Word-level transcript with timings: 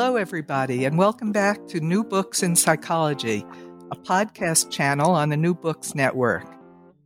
Hello, 0.00 0.14
everybody, 0.14 0.84
and 0.84 0.96
welcome 0.96 1.32
back 1.32 1.66
to 1.66 1.80
New 1.80 2.04
Books 2.04 2.44
in 2.44 2.54
Psychology, 2.54 3.44
a 3.90 3.96
podcast 3.96 4.70
channel 4.70 5.10
on 5.10 5.28
the 5.28 5.36
New 5.36 5.56
Books 5.56 5.92
Network. 5.92 6.46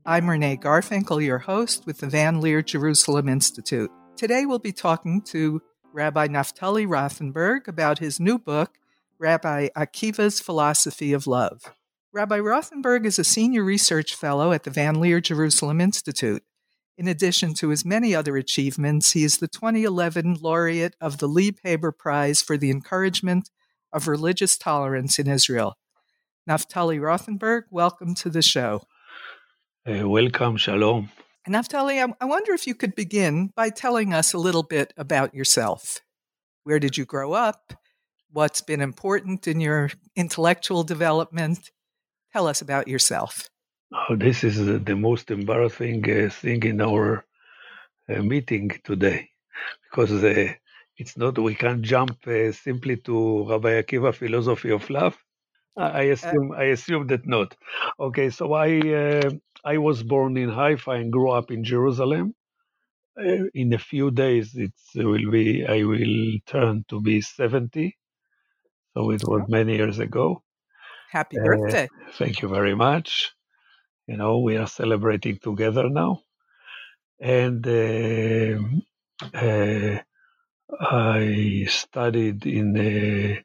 I'm 0.05 0.29
Renee 0.29 0.59
Garfinkel, 0.59 1.25
your 1.25 1.39
host 1.39 1.87
with 1.87 2.01
the 2.01 2.07
Van 2.07 2.43
Leer 2.43 2.61
Jerusalem 2.61 3.31
Institute. 3.31 3.91
Today 4.15 4.45
we'll 4.45 4.59
be 4.59 4.73
talking 4.73 5.23
to 5.23 5.63
Rabbi 5.95 6.29
Naftali 6.29 6.87
Rothenberg 6.87 7.67
about 7.67 7.99
his 7.99 8.21
new 8.21 8.39
book, 8.39 8.77
Rabbi 9.19 9.71
Akiva's 9.75 10.39
Philosophy 10.39 11.15
of 11.15 11.27
Love. 11.27 11.75
Rabbi 12.13 12.41
Rothenberg 12.41 13.07
is 13.07 13.19
a 13.19 13.25
senior 13.25 13.65
research 13.65 14.15
fellow 14.15 14.53
at 14.53 14.65
the 14.65 14.71
Van 14.71 15.01
Leer 15.01 15.23
Jerusalem 15.23 15.81
Institute. 15.81 16.43
In 16.99 17.09
addition 17.09 17.55
to 17.55 17.71
his 17.71 17.85
many 17.85 18.15
other 18.15 18.37
achievements, 18.37 19.13
he 19.13 19.25
is 19.25 19.39
the 19.39 19.49
2011 19.49 20.39
laureate 20.43 20.95
of 21.01 21.19
the 21.19 21.27
Leib 21.27 21.57
Haber 21.65 21.91
Prize 21.91 22.43
for 22.43 22.59
the 22.59 22.71
Encouragement 22.71 23.49
of 23.93 24.09
Religious 24.09 24.59
Tolerance 24.59 25.19
in 25.19 25.27
Israel. 25.27 25.79
Naftali 26.49 27.01
Rothenberg, 27.01 27.63
welcome 27.71 28.15
to 28.17 28.29
the 28.29 28.43
show. 28.43 28.83
Uh, 29.89 30.07
welcome, 30.07 30.59
Shalom. 30.59 31.11
Naftali, 31.49 32.07
I, 32.07 32.13
I 32.21 32.27
wonder 32.27 32.53
if 32.53 32.67
you 32.67 32.75
could 32.75 32.95
begin 32.95 33.51
by 33.57 33.71
telling 33.71 34.13
us 34.13 34.35
a 34.35 34.39
little 34.39 34.63
bit 34.63 34.93
about 34.97 35.35
yourself. 35.35 36.01
Where 36.65 36.79
did 36.79 36.99
you 36.99 37.07
grow 37.07 37.33
up? 37.33 37.73
What's 38.31 38.61
been 38.61 38.81
important 38.81 39.49
in 39.49 39.61
your 39.61 39.91
intellectual 40.15 40.85
development? 40.85 41.71
Tell 42.33 42.47
us 42.47 42.61
about 42.61 42.87
yourself. 42.87 43.49
Oh, 43.95 44.17
this 44.17 44.45
is 44.45 44.57
the 44.85 44.97
most 44.97 45.31
embarrassing 45.31 46.01
uh, 46.11 46.31
thing 46.31 46.63
in 46.65 46.81
our 46.83 47.25
uh, 48.09 48.23
meeting 48.23 48.71
today, 48.85 49.31
because 49.85 50.13
uh, 50.25 50.53
it's 50.99 51.17
not 51.17 51.39
we 51.39 51.55
can't 51.55 51.83
jump 51.83 52.17
uh, 52.27 52.53
simply 52.53 52.97
to 52.99 53.49
Rabbi 53.51 53.73
Akiva 53.83 54.15
philosophy 54.15 54.71
of 54.73 54.89
love. 54.91 55.17
I 55.77 56.03
Uh, 56.23 56.35
assume 56.35 56.53
I 56.53 56.65
assume 56.77 57.07
that 57.09 57.27
not. 57.27 57.57
Okay, 58.01 58.31
so 58.31 58.53
I 58.55 58.71
uh, 59.05 59.31
I 59.65 59.79
was 59.79 60.03
born 60.03 60.37
in 60.37 60.51
Haifa 60.51 60.93
and 60.93 61.13
grew 61.13 61.31
up 61.31 61.51
in 61.51 61.65
Jerusalem. 61.65 62.35
Uh, 63.19 63.47
in 63.55 63.73
a 63.75 63.79
few 63.79 64.11
days, 64.11 64.55
it 64.57 64.73
will 64.97 65.31
be 65.31 65.67
I 65.67 65.85
will 65.85 66.39
turn 66.47 66.85
to 66.91 67.01
be 67.01 67.21
seventy. 67.23 67.97
So 68.95 69.11
it 69.11 69.25
was 69.25 69.43
many 69.49 69.77
years 69.77 69.99
ago. 70.01 70.43
Happy 71.11 71.39
Uh, 71.39 71.39
birthday. 71.39 71.91
thank 72.19 72.43
you 72.43 72.49
very 72.49 72.75
much. 72.75 73.33
You 74.07 74.19
know, 74.19 74.41
we 74.41 74.57
are 74.59 74.69
celebrating 74.69 75.39
together 75.43 75.89
now. 75.91 76.23
And 77.21 77.67
um 77.69 78.83
uh, 79.35 79.99
I 80.81 81.67
studied 81.69 82.47
in 82.47 82.73
the 82.75 83.43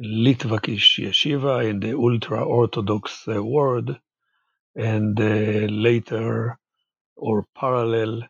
Litvakish 0.00 1.00
yeshiva 1.04 1.68
in 1.70 1.80
the 1.80 1.94
ultra 1.96 2.44
Orthodox 2.44 3.28
uh, 3.28 3.42
world, 3.44 3.96
and 4.76 5.20
uh, 5.20 5.68
later 5.88 6.58
or 7.16 7.46
parallel 7.56 8.24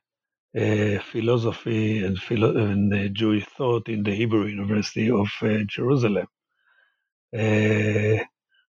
uh, 0.56 1.00
philosophy 1.12 2.04
and, 2.04 2.18
philo- 2.18 2.56
and 2.56 2.94
uh, 2.94 3.08
Jewish 3.08 3.46
thought 3.46 3.88
in 3.88 4.04
the 4.04 4.14
Hebrew 4.14 4.46
University 4.46 5.10
of 5.10 5.28
uh, 5.42 5.58
Jerusalem. 5.66 6.28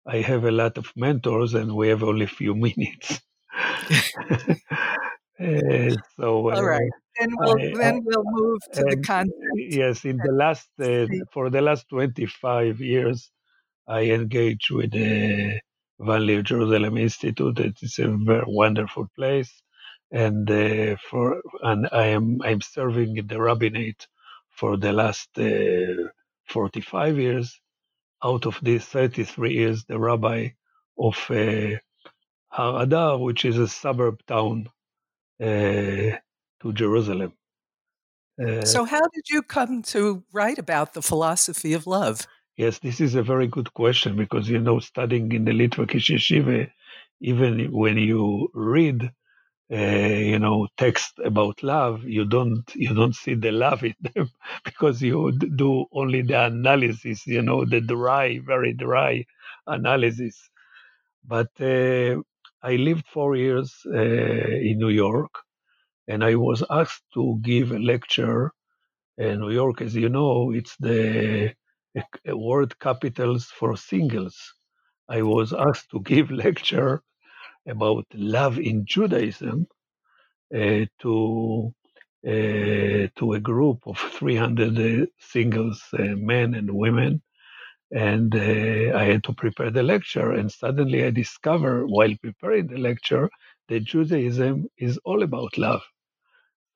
I 0.08 0.18
have 0.22 0.46
a 0.46 0.52
lot 0.52 0.78
of 0.78 0.92
mentors, 0.96 1.54
and 1.56 1.76
we 1.76 1.90
have 1.90 2.04
only 2.04 2.26
a 2.26 2.30
few 2.30 2.56
minutes. 2.68 3.22
Uh, 5.40 5.98
so, 6.20 6.50
All 6.52 6.64
uh, 6.64 6.64
right. 6.64 6.92
Then 7.20 7.30
we'll, 7.40 7.58
I- 7.60 7.74
then 7.74 8.02
we'll 8.06 8.24
move 8.26 8.62
to 8.74 8.84
the 8.86 8.98
content. 8.98 9.34
yes, 9.54 10.06
in 10.06 10.22
the 10.22 10.32
last 10.32 10.70
uh, 10.82 11.08
for 11.34 11.50
the 11.50 11.62
last 11.62 11.90
25 11.90 12.82
years, 12.82 13.32
I 13.88 14.02
engage 14.12 14.70
with 14.72 14.92
the 14.92 15.60
Van 16.00 16.26
Leer 16.26 16.42
Jerusalem 16.44 16.98
Institute. 16.98 17.60
It 17.60 17.78
is 17.84 18.00
a 18.00 18.10
very 18.26 18.46
wonderful 18.48 19.08
place, 19.16 19.52
and 20.12 20.50
uh, 20.52 20.98
for 21.10 21.42
and 21.64 21.88
I 21.92 22.08
am 22.08 22.42
I'm 22.44 22.62
serving 22.62 23.18
in 23.18 23.28
the 23.28 23.42
rabbinate 23.42 24.08
for 24.52 24.78
the 24.78 24.94
last 24.94 25.30
uh, 25.40 26.10
45 26.48 27.18
years. 27.20 27.60
Out 28.24 28.46
of 28.46 28.60
these 28.62 28.86
33 28.86 29.54
years, 29.54 29.86
the 29.86 30.00
rabbi 30.00 30.50
of 30.98 31.16
uh, 31.30 31.78
Har 32.50 32.82
Adar, 32.84 33.20
which 33.20 33.46
is 33.46 33.58
a 33.58 33.68
suburb 33.68 34.20
town 34.28 34.70
uh, 35.42 36.18
to 36.62 36.74
Jerusalem. 36.74 37.34
Uh, 38.42 38.66
So, 38.66 38.86
how 38.86 39.02
did 39.02 39.30
you 39.30 39.42
come 39.42 39.82
to 39.94 40.24
write 40.34 40.58
about 40.60 40.94
the 40.94 41.02
philosophy 41.02 41.74
of 41.74 41.88
love? 41.88 42.28
Yes, 42.56 42.80
this 42.80 43.00
is 43.00 43.14
a 43.16 43.22
very 43.24 43.48
good 43.48 43.74
question 43.74 44.16
because 44.16 44.50
you 44.50 44.60
know, 44.60 44.80
studying 44.80 45.32
in 45.32 45.46
the 45.46 45.52
Litvakish 45.52 46.10
yeshiva, 46.10 46.72
even 47.22 47.72
when 47.72 47.98
you 47.98 48.50
read, 48.54 49.12
you 49.70 50.40
know, 50.40 50.68
text 50.78 51.20
about 51.24 51.62
love, 51.64 52.04
you 52.04 52.26
don't 52.26 52.64
you 52.76 52.94
don't 52.94 53.16
see 53.16 53.36
the 53.36 53.52
love 53.52 53.84
in 53.84 53.96
them 54.14 54.30
because 54.66 55.02
you 55.02 55.32
do 55.56 55.86
only 55.92 56.22
the 56.22 56.46
analysis, 56.46 57.28
you 57.28 57.42
know, 57.42 57.66
the 57.66 57.82
dry, 57.82 58.40
very 58.40 58.74
dry 58.74 59.26
analysis. 59.68 60.50
But 61.26 61.50
uh, 61.62 62.22
I 62.64 62.76
lived 62.78 63.06
four 63.08 63.36
years 63.36 63.74
uh, 63.88 63.94
in 64.70 64.80
New 64.80 64.90
York, 64.90 65.32
and 66.08 66.24
I 66.24 66.36
was 66.36 66.64
asked 66.70 67.04
to 67.16 67.40
give 67.44 67.72
a 67.72 67.80
lecture. 67.80 68.52
Uh, 69.22 69.36
New 69.36 69.52
York, 69.52 69.82
as 69.82 69.96
you 69.96 70.10
know, 70.10 70.52
it's 70.52 70.76
the 70.80 71.54
uh, 71.98 72.38
world 72.38 72.78
capitals 72.80 73.46
for 73.46 73.78
singles. 73.78 74.38
I 75.10 75.22
was 75.24 75.54
asked 75.54 75.92
to 75.92 76.02
give 76.02 76.32
lecture 76.46 77.04
about 77.68 78.06
love 78.16 78.60
in 78.60 78.86
Judaism 78.86 79.68
uh, 80.56 80.86
to 81.02 81.74
uh, 82.28 83.08
to 83.18 83.34
a 83.36 83.40
group 83.42 83.80
of 83.88 83.98
300 84.20 84.80
uh, 84.80 85.06
singles, 85.20 85.84
uh, 85.98 86.04
men 86.18 86.56
and 86.56 86.72
women, 86.72 87.22
and 87.92 88.36
uh, 88.36 88.98
I 88.98 89.06
had 89.06 89.24
to 89.26 89.34
prepare 89.34 89.72
the 89.72 89.84
lecture. 89.84 90.32
And 90.34 90.52
suddenly, 90.52 91.06
I 91.06 91.12
discover 91.12 91.88
while 91.88 92.14
preparing 92.24 92.68
the 92.68 92.78
lecture 92.80 93.30
that 93.70 93.86
Judaism 93.86 94.68
is 94.78 95.00
all 95.06 95.24
about 95.24 95.58
love. 95.58 95.82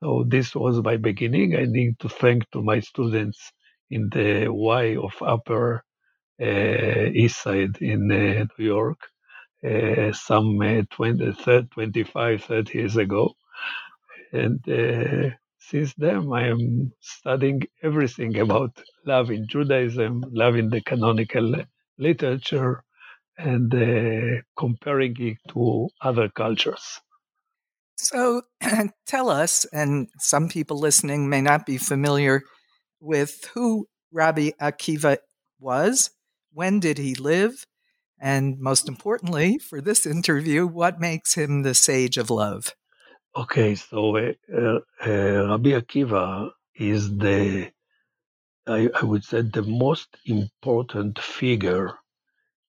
So 0.03 0.25
this 0.27 0.55
was 0.55 0.81
my 0.83 0.97
beginning. 0.97 1.55
I 1.57 1.65
need 1.65 1.99
to 1.99 2.09
thank 2.09 2.49
to 2.51 2.63
my 2.63 2.79
students 2.81 3.51
in 3.91 4.09
the 4.11 4.47
Y 4.49 4.97
of 4.97 5.13
Upper 5.21 5.83
uh, 6.41 7.09
East 7.13 7.43
Side 7.43 7.77
in 7.81 8.11
uh, 8.11 8.45
New 8.59 8.65
York, 8.65 8.99
some 10.13 10.61
uh, 10.61 10.81
20, 10.89 11.33
30, 11.33 11.67
25, 11.67 12.43
30 12.43 12.77
years 12.77 12.97
ago. 12.97 13.33
And 14.31 14.59
uh, 14.69 15.35
since 15.59 15.93
then, 15.95 16.31
I 16.33 16.47
am 16.47 16.91
studying 16.99 17.63
everything 17.83 18.37
about 18.39 18.81
love 19.05 19.29
in 19.29 19.47
Judaism, 19.47 20.23
love 20.31 20.55
in 20.55 20.69
the 20.69 20.81
canonical 20.81 21.55
literature, 21.97 22.83
and 23.37 23.73
uh, 23.73 24.41
comparing 24.57 25.15
it 25.19 25.37
to 25.49 25.89
other 26.01 26.29
cultures. 26.29 26.99
So, 27.95 28.43
tell 29.05 29.29
us, 29.29 29.65
and 29.65 30.07
some 30.17 30.49
people 30.49 30.77
listening 30.77 31.29
may 31.29 31.41
not 31.41 31.65
be 31.65 31.77
familiar 31.77 32.43
with 32.99 33.49
who 33.53 33.87
Rabbi 34.11 34.51
Akiva 34.59 35.17
was, 35.59 36.09
when 36.53 36.79
did 36.79 36.97
he 36.97 37.15
live, 37.15 37.65
and 38.21 38.59
most 38.59 38.87
importantly, 38.87 39.57
for 39.57 39.81
this 39.81 40.05
interview, 40.05 40.67
what 40.67 40.99
makes 40.99 41.33
him 41.33 41.63
the 41.63 41.73
sage 41.73 42.17
of 42.17 42.29
love? 42.29 42.73
Okay, 43.35 43.75
so 43.75 44.15
uh, 44.17 44.33
uh, 44.53 44.79
Rabbi 45.05 45.71
Akiva 45.71 46.51
is 46.75 47.17
the, 47.17 47.71
I, 48.67 48.89
I 48.93 49.05
would 49.05 49.23
say, 49.23 49.41
the 49.41 49.63
most 49.63 50.09
important 50.25 51.17
figure 51.17 51.97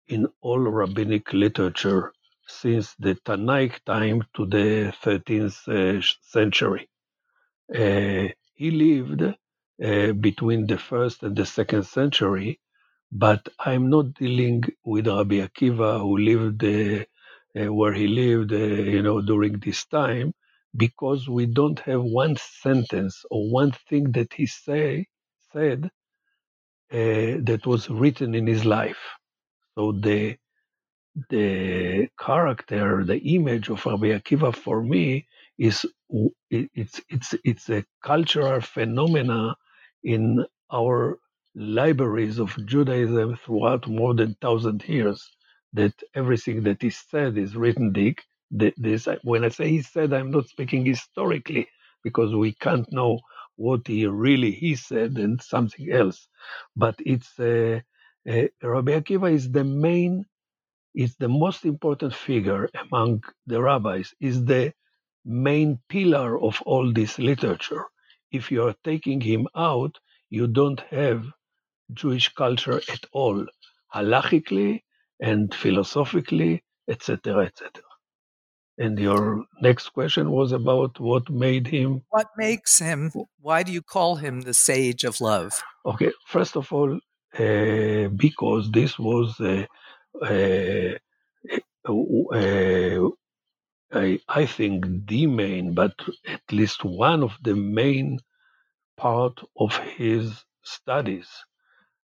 in 0.09 0.27
all 0.41 0.59
rabbinic 0.59 1.33
literature 1.33 2.13
since 2.47 2.95
the 2.99 3.15
Tanaic 3.25 3.85
time 3.85 4.23
to 4.35 4.47
the 4.47 4.95
13th 5.03 5.69
uh, 5.69 6.03
century. 6.23 6.89
Uh, 7.75 8.29
he 8.55 8.71
lived 8.71 9.23
uh, 9.23 10.13
between 10.13 10.67
the 10.67 10.79
first 10.79 11.23
and 11.23 11.37
the 11.37 11.47
second 11.47 11.85
century, 11.85 12.61
but 13.13 13.49
I'm 13.61 13.91
not 13.91 14.15
dealing 14.15 14.65
with 14.85 15.09
Rabbi 15.09 15.37
Akiva 15.47 16.01
who 16.01 16.19
lived 16.19 16.65
uh, 16.65 17.05
uh, 17.61 17.75
where 17.75 17.95
he 17.95 18.09
lived, 18.09 18.53
uh, 18.55 18.57
you 18.57 19.03
know, 19.03 19.23
during 19.23 19.61
this 19.61 19.87
time, 19.87 20.35
because 20.77 21.29
we 21.29 21.47
don't 21.47 21.81
have 21.81 22.03
one 22.03 22.37
sentence 22.39 23.25
or 23.31 23.51
one 23.51 23.73
thing 23.91 24.13
that 24.13 24.35
he 24.35 24.47
say 24.47 25.09
said 25.53 25.87
uh, 26.93 27.43
that 27.49 27.63
was 27.67 27.91
written 27.91 28.35
in 28.35 28.47
his 28.47 28.65
life. 28.65 29.01
So 29.77 29.93
the 29.93 30.37
the 31.31 32.09
character, 32.19 33.05
the 33.05 33.19
image 33.37 33.71
of 33.71 33.85
Rabbi 33.87 34.09
Akiva 34.19 34.55
for 34.55 34.83
me 34.83 35.27
is 35.59 35.87
it's 36.51 37.01
it's 37.11 37.35
it's 37.45 37.71
a 37.71 37.85
cultural 38.05 38.61
phenomena 38.61 39.57
in 40.05 40.45
our 40.73 41.19
libraries 41.55 42.39
of 42.39 42.57
Judaism 42.67 43.39
throughout 43.45 43.89
more 43.89 44.15
than 44.15 44.37
thousand 44.41 44.85
years. 44.89 45.31
That 45.75 45.95
everything 46.15 46.65
that 46.65 46.85
is 46.85 46.99
said 47.11 47.39
is 47.39 47.57
written. 47.57 47.93
Dick, 47.93 48.23
this 48.51 49.09
when 49.25 49.45
I 49.45 49.49
say 49.51 49.69
he 49.71 49.83
said, 49.83 50.13
I'm 50.13 50.31
not 50.31 50.49
speaking 50.49 50.85
historically 50.87 51.69
because 52.05 52.35
we 52.35 52.55
can't 52.55 52.91
know 52.93 53.21
what 53.57 53.87
he 53.89 54.07
really 54.07 54.53
he 54.53 54.77
said 54.77 55.13
and 55.19 55.41
something 55.43 55.91
else. 55.93 56.29
But 56.77 56.97
it's 57.01 57.39
uh, 57.41 57.81
uh, 58.29 58.45
Rabbi 58.63 58.93
Akiva 59.01 59.33
is 59.33 59.51
the 59.51 59.65
main, 59.65 60.27
is 60.95 61.17
the 61.17 61.29
most 61.29 61.65
important 61.67 62.15
figure 62.15 62.69
among 62.91 63.23
the 63.47 63.63
rabbis. 63.63 64.15
Is 64.21 64.45
the 64.45 64.73
main 65.25 65.81
pillar 65.89 66.41
of 66.43 66.63
all 66.67 66.93
this 66.93 67.19
literature. 67.19 67.85
If 68.33 68.51
you 68.53 68.65
are 68.65 68.77
taking 68.85 69.21
him 69.21 69.49
out, 69.57 69.99
you 70.31 70.47
don't 70.49 70.81
have 70.91 71.25
Jewish 71.95 72.29
culture 72.35 72.81
at 72.89 73.05
all, 73.13 73.47
halachically 73.95 74.83
and 75.21 75.55
philosophically, 75.55 76.63
etc., 76.89 77.47
etc. 77.47 77.71
And 78.79 78.99
your 78.99 79.45
next 79.61 79.91
question 79.91 80.31
was 80.31 80.53
about 80.53 80.99
what 80.99 81.29
made 81.31 81.67
him. 81.67 82.03
What 82.09 82.29
makes 82.37 82.79
him? 82.79 83.13
Why 83.41 83.63
do 83.63 83.73
you 83.73 83.83
call 83.83 84.17
him 84.17 84.41
the 84.41 84.55
sage 84.55 85.05
of 85.05 85.21
love? 85.21 85.63
Okay, 85.85 86.13
first 86.27 86.57
of 86.57 86.73
all, 86.73 86.99
uh, 87.39 88.09
because 88.09 88.71
this 88.71 88.99
was 88.99 89.39
uh, 89.41 89.67
uh, 90.21 90.99
I, 93.95 94.19
I 94.29 94.47
think 94.47 95.07
the 95.07 95.27
main, 95.27 95.75
but 95.75 95.95
at 96.27 96.41
least 96.51 96.85
one 96.85 97.23
of 97.23 97.33
the 97.43 97.55
main 97.55 98.21
part 98.97 99.41
of 99.57 99.77
his 99.77 100.45
studies. 100.63 101.29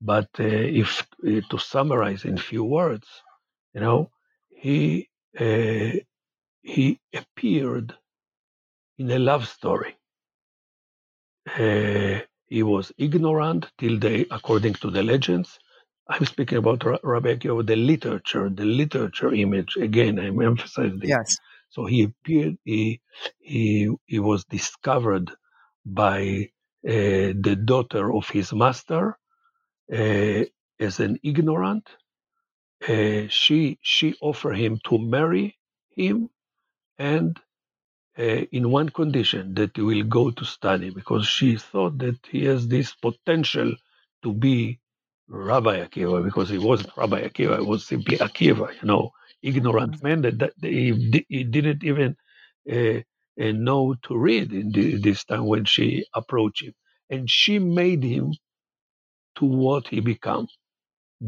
But 0.01 0.29
uh, 0.41 0.45
if 0.45 1.07
uh, 1.27 1.41
to 1.51 1.59
summarize 1.59 2.25
in 2.25 2.39
few 2.39 2.65
words, 2.65 3.09
you 3.75 3.81
know, 3.81 4.11
he 4.51 5.09
uh, 5.39 5.93
he 6.63 7.01
appeared 7.15 7.95
in 8.99 9.11
a 9.11 9.19
love 9.19 9.49
story. 9.49 9.97
Uh, 11.59 12.21
he 12.49 12.63
was 12.63 12.93
ignorant 12.99 13.67
till 13.79 13.99
they, 13.99 14.27
according 14.31 14.75
to 14.75 14.91
the 14.91 15.03
legends. 15.03 15.59
I'm 16.09 16.27
speaking 16.27 16.59
about 16.59 16.85
Rabbi 17.05 17.37
Akiva, 17.37 17.67
the 17.67 17.77
literature, 17.77 18.51
the 18.51 18.65
literature 18.65 19.33
image. 19.35 19.77
Again, 19.77 20.19
I'm 20.19 20.41
emphasizing. 20.43 21.01
Yes. 21.03 21.37
So 21.71 21.87
he 21.87 22.05
appeared. 22.05 22.57
He 22.65 23.01
he 23.41 23.91
he 24.07 24.19
was 24.21 24.45
discovered 24.47 25.31
by 25.87 26.51
uh, 26.87 27.35
the 27.47 27.57
daughter 27.65 28.15
of 28.15 28.29
his 28.31 28.53
master 28.53 29.19
uh, 29.93 30.45
as 30.81 31.01
an 31.01 31.19
ignorant. 31.23 31.89
Uh, 32.87 33.27
she 33.29 33.79
she 33.83 34.15
offered 34.21 34.55
him 34.55 34.79
to 34.85 34.99
marry 34.99 35.59
him 35.97 36.31
and 36.99 37.39
uh, 38.19 38.23
in 38.53 38.71
one 38.71 38.89
condition 38.89 39.55
that 39.55 39.77
he 39.77 39.83
will 39.83 40.05
go 40.05 40.31
to 40.31 40.45
study 40.45 40.91
because 40.91 41.27
she 41.27 41.57
thought 41.57 41.99
that 41.99 42.19
he 42.31 42.45
has 42.45 42.69
this 42.69 42.95
potential 42.95 43.75
to 44.23 44.33
be 44.33 44.79
Rabbi 45.29 45.85
Akiva 45.85 46.25
because 46.25 46.49
he 46.49 46.59
wasn't 46.59 46.97
Rabbi 46.97 47.23
Akiva, 47.23 47.59
he 47.59 47.65
was 47.65 47.87
simply 47.87 48.19
Akiva, 48.19 48.73
you 48.81 48.89
know, 48.89 49.11
ignorant 49.43 49.97
mm-hmm. 49.97 50.07
man 50.07 50.23
that, 50.23 50.39
that 50.39 50.53
he, 50.61 51.25
he 51.29 51.45
didn't 51.45 51.85
even 51.85 52.17
uh, 52.71 53.01
uh, 53.41 53.53
know 53.53 53.95
to 54.03 54.17
read 54.17 54.53
in 54.53 54.73
the, 54.73 54.97
this 54.97 55.25
time 55.25 55.47
when 55.47 55.65
she 55.65 56.07
approached 56.15 56.63
him. 56.63 56.75
And 57.11 57.31
she 57.31 57.59
made 57.59 58.03
him 58.03 58.33
to 59.39 59.45
what 59.45 59.89
he 59.89 60.01
became, 60.01 60.47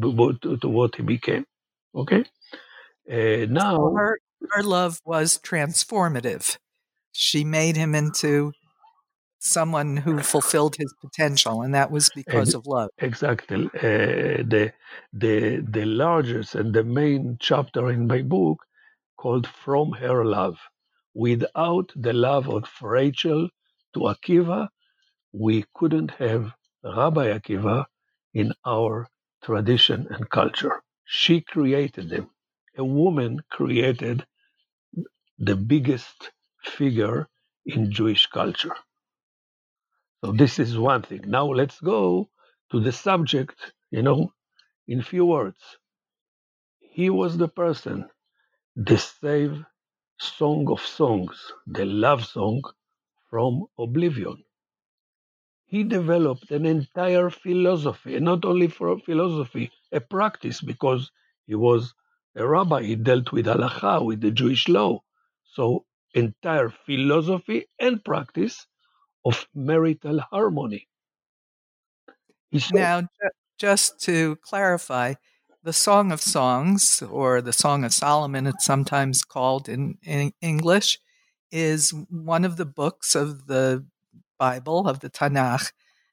to, 0.01 0.57
to 0.61 0.69
what 0.69 0.95
he 0.97 1.03
became. 1.03 1.45
Okay? 1.95 2.25
Uh, 3.11 3.47
now. 3.49 3.77
So 3.77 3.95
her, 3.97 4.19
her 4.51 4.63
love 4.63 5.01
was 5.05 5.39
transformative. 5.39 6.59
She 7.13 7.45
made 7.45 7.77
him 7.77 7.95
into 7.95 8.53
someone 9.41 9.97
who 9.97 10.21
fulfilled 10.21 10.77
his 10.77 10.95
potential, 11.01 11.63
and 11.63 11.75
that 11.75 11.91
was 11.91 12.11
because 12.15 12.55
of 12.55 12.67
love. 12.67 12.91
Exactly. 12.99 13.67
Uh, 13.75 14.45
the 14.53 14.73
the 15.13 15.65
the 15.69 15.85
largest 15.85 16.55
and 16.55 16.73
the 16.73 16.85
main 16.85 17.37
chapter 17.41 17.91
in 17.91 18.07
my 18.07 18.23
book 18.23 18.59
called 19.17 19.47
"From 19.47 19.93
Her 19.93 20.25
Love." 20.25 20.59
Without 21.15 21.91
the 21.97 22.13
love 22.13 22.49
of 22.49 22.69
Rachel 22.81 23.49
to 23.95 24.01
Akiva, 24.01 24.69
we 25.33 25.65
couldn't 25.75 26.13
have 26.13 26.53
Rabbi 26.85 27.27
Akiva 27.37 27.87
in 28.35 28.53
our 28.67 29.09
tradition 29.43 30.07
and 30.11 30.29
culture. 30.31 30.83
She 31.05 31.41
created 31.41 32.11
them. 32.11 32.31
A 32.79 32.85
woman 32.85 33.41
created 33.51 34.27
the 35.39 35.57
biggest 35.57 36.31
figure 36.63 37.29
in 37.67 37.91
Jewish 37.91 38.27
culture. 38.29 38.77
So 40.25 40.33
this 40.33 40.59
is 40.59 40.79
one 40.79 41.03
thing. 41.03 41.23
Now 41.27 41.47
let's 41.47 41.81
go 41.81 42.31
to 42.71 42.81
the 42.81 42.93
subject, 42.93 43.73
you 43.91 44.03
know, 44.03 44.33
in 44.89 45.03
few 45.03 45.27
words. 45.27 45.61
He 46.93 47.09
was 47.11 47.39
the 47.39 47.49
person, 47.49 48.11
the 48.77 48.99
save 48.99 49.65
song 50.21 50.71
of 50.71 50.81
songs, 50.81 51.53
the 51.67 51.85
love 51.87 52.25
song 52.27 52.63
from 53.31 53.67
oblivion. 53.79 54.45
He 55.71 55.85
developed 55.85 56.51
an 56.51 56.67
entire 56.67 57.31
philosophy, 57.31 58.17
and 58.17 58.25
not 58.25 58.45
only 58.45 58.67
for 58.67 58.99
philosophy, 58.99 59.71
a 59.93 60.01
practice, 60.01 60.61
because 60.61 61.13
he 61.47 61.55
was 61.55 61.95
a 62.35 62.45
rabbi, 62.45 62.83
he 62.83 62.97
dealt 62.97 63.31
with 63.31 63.47
halacha, 63.47 64.05
with 64.05 64.21
the 64.21 64.33
Jewish 64.33 64.67
law. 64.69 65.05
So 65.45 65.87
entire 66.13 66.71
philosophy 66.71 67.67
and 67.79 68.05
practice 68.05 68.67
of 69.25 69.47
marital 69.55 70.19
harmony. 70.33 70.89
Said, 72.53 72.75
now, 72.75 73.09
just 73.57 74.01
to 74.01 74.37
clarify, 74.43 75.15
the 75.63 75.73
Song 75.73 76.11
of 76.11 76.21
Songs, 76.21 77.01
or 77.09 77.41
the 77.41 77.53
Song 77.53 77.85
of 77.85 77.95
Solomon, 77.95 78.49
it's 78.49 78.65
sometimes 78.65 79.23
called 79.23 79.69
in, 79.69 79.99
in 80.03 80.33
English, 80.41 80.99
is 81.53 81.95
one 82.09 82.45
of 82.45 82.57
the 82.57 82.67
books 82.67 83.15
of 83.15 83.47
the 83.47 83.87
Bible, 84.41 84.89
of 84.89 85.01
the 85.01 85.11
Tanakh, 85.11 85.71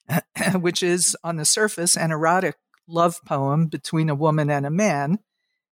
which 0.60 0.84
is 0.84 1.16
on 1.24 1.38
the 1.38 1.46
surface 1.46 1.96
an 1.96 2.12
erotic 2.12 2.58
love 2.88 3.20
poem 3.26 3.68
between 3.68 4.10
a 4.10 4.16
woman 4.16 4.50
and 4.52 4.66
a 4.66 4.70
man. 4.70 5.20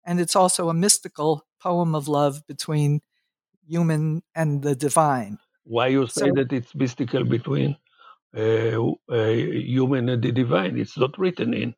And 0.06 0.20
it's 0.20 0.36
also 0.36 0.70
a 0.70 0.74
mystical 0.74 1.46
poem 1.62 1.96
of 1.96 2.08
love 2.08 2.46
between 2.48 3.02
human 3.66 4.24
and 4.36 4.62
the 4.62 4.76
divine. 4.76 5.40
Why 5.64 5.88
you 5.88 6.08
say 6.08 6.28
so, 6.28 6.34
that 6.36 6.52
it's 6.52 6.76
mystical 6.76 7.24
between 7.24 7.78
uh, 8.36 8.82
uh, 9.10 9.28
human 9.30 10.10
and 10.10 10.22
the 10.22 10.32
divine? 10.32 10.78
It's 10.78 10.98
not 10.98 11.18
written 11.18 11.54
in. 11.54 11.74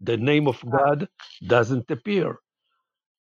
The 0.00 0.16
name 0.16 0.48
of 0.48 0.58
ah. 0.66 0.76
God 0.76 1.08
doesn't 1.46 1.90
appear. 1.90 2.38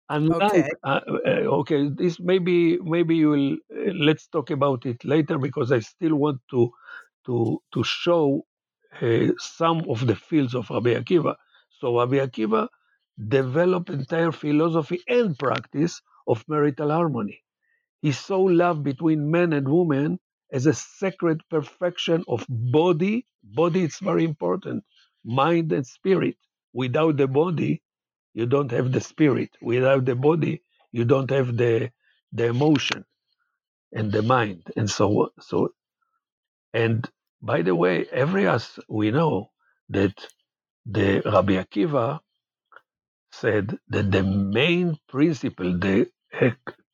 Unlike, 0.08 0.44
okay, 0.44 0.70
uh, 0.84 1.00
uh, 1.26 1.30
okay 1.62 1.90
this 1.90 2.20
maybe 2.20 2.78
maybe 2.78 3.16
you 3.16 3.30
will. 3.30 3.54
Uh, 3.54 3.92
let's 4.08 4.28
talk 4.28 4.52
about 4.52 4.86
it 4.86 5.04
later 5.04 5.40
because 5.40 5.72
I 5.72 5.80
still 5.80 6.16
want 6.16 6.40
to 6.52 6.72
to 7.28 7.62
to 7.74 7.84
show 7.84 8.46
uh, 9.02 9.28
some 9.40 9.84
of 9.90 10.06
the 10.08 10.16
fields 10.16 10.56
of 10.56 10.70
Rabbi 10.70 10.96
Akiva. 10.96 11.36
So 11.82 12.00
Rabbi 12.00 12.18
Akiva 12.18 12.70
developed 13.30 13.90
entire 13.92 14.32
philosophy 14.32 15.02
and 15.08 15.38
practice 15.38 16.02
of 16.28 16.46
marital 16.48 16.92
harmony. 16.92 17.44
He 18.02 18.12
saw 18.14 18.42
love 18.42 18.84
between 18.84 19.32
man 19.32 19.54
and 19.54 19.68
woman 19.68 20.20
as 20.54 20.66
a 20.68 20.74
sacred 20.74 21.42
perfection 21.50 22.24
of 22.28 22.46
body. 22.50 23.28
Body 23.44 23.84
is 23.84 23.98
very 24.00 24.26
important, 24.26 24.84
mind 25.26 25.72
and 25.74 25.88
spirit. 25.88 26.38
Without 26.74 27.18
the 27.18 27.28
body, 27.28 27.82
you 28.34 28.46
don't 28.48 28.72
have 28.72 28.92
the 28.92 29.02
spirit. 29.02 29.52
Without 29.62 30.06
the 30.06 30.16
body, 30.16 30.64
you 30.92 31.06
don't 31.06 31.32
have 31.32 31.58
the 31.58 31.92
the 32.34 32.48
emotion 32.48 33.06
and 33.94 34.12
the 34.12 34.24
mind 34.24 34.64
and 34.78 34.90
so 34.90 35.08
on. 35.24 35.30
So 35.42 35.70
And 36.74 37.10
by 37.42 37.62
the 37.64 37.76
way, 37.76 38.06
every 38.12 38.48
us 38.48 38.80
we 38.90 39.12
know 39.12 39.52
that 39.90 40.16
the 40.86 41.22
Rabbi 41.26 41.54
Akiva 41.64 42.20
said 43.32 43.78
that 43.90 44.12
the 44.12 44.24
main 44.24 44.98
principle, 45.10 45.78
the 45.80 46.08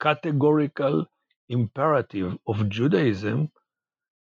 categorical 0.02 1.06
imperative 1.50 2.38
of 2.48 2.70
Judaism 2.70 3.50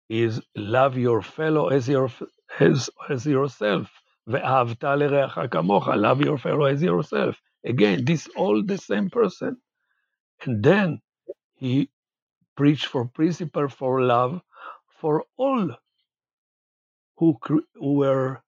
is 0.09 0.41
love 0.57 0.99
your 0.99 1.23
fellow 1.23 1.69
as 1.69 1.89
your 1.89 2.11
as, 2.61 2.91
as 3.11 3.27
yourself. 3.27 3.89
Love 4.27 4.77
your 6.23 6.39
fellow 6.39 6.65
as 6.67 6.83
yourself. 6.83 7.37
Again, 7.67 8.05
this 8.05 8.29
all 8.37 8.63
the 8.65 8.79
same 8.79 9.11
person. 9.11 9.57
And 10.45 10.63
then 10.65 11.01
he 11.57 11.91
preached 12.57 12.87
for 12.87 13.07
principle 13.07 13.69
for 13.69 14.03
love 14.03 14.41
for 15.01 15.25
all 15.39 15.71
who, 17.23 17.39
who 17.77 17.95
were 17.95 18.43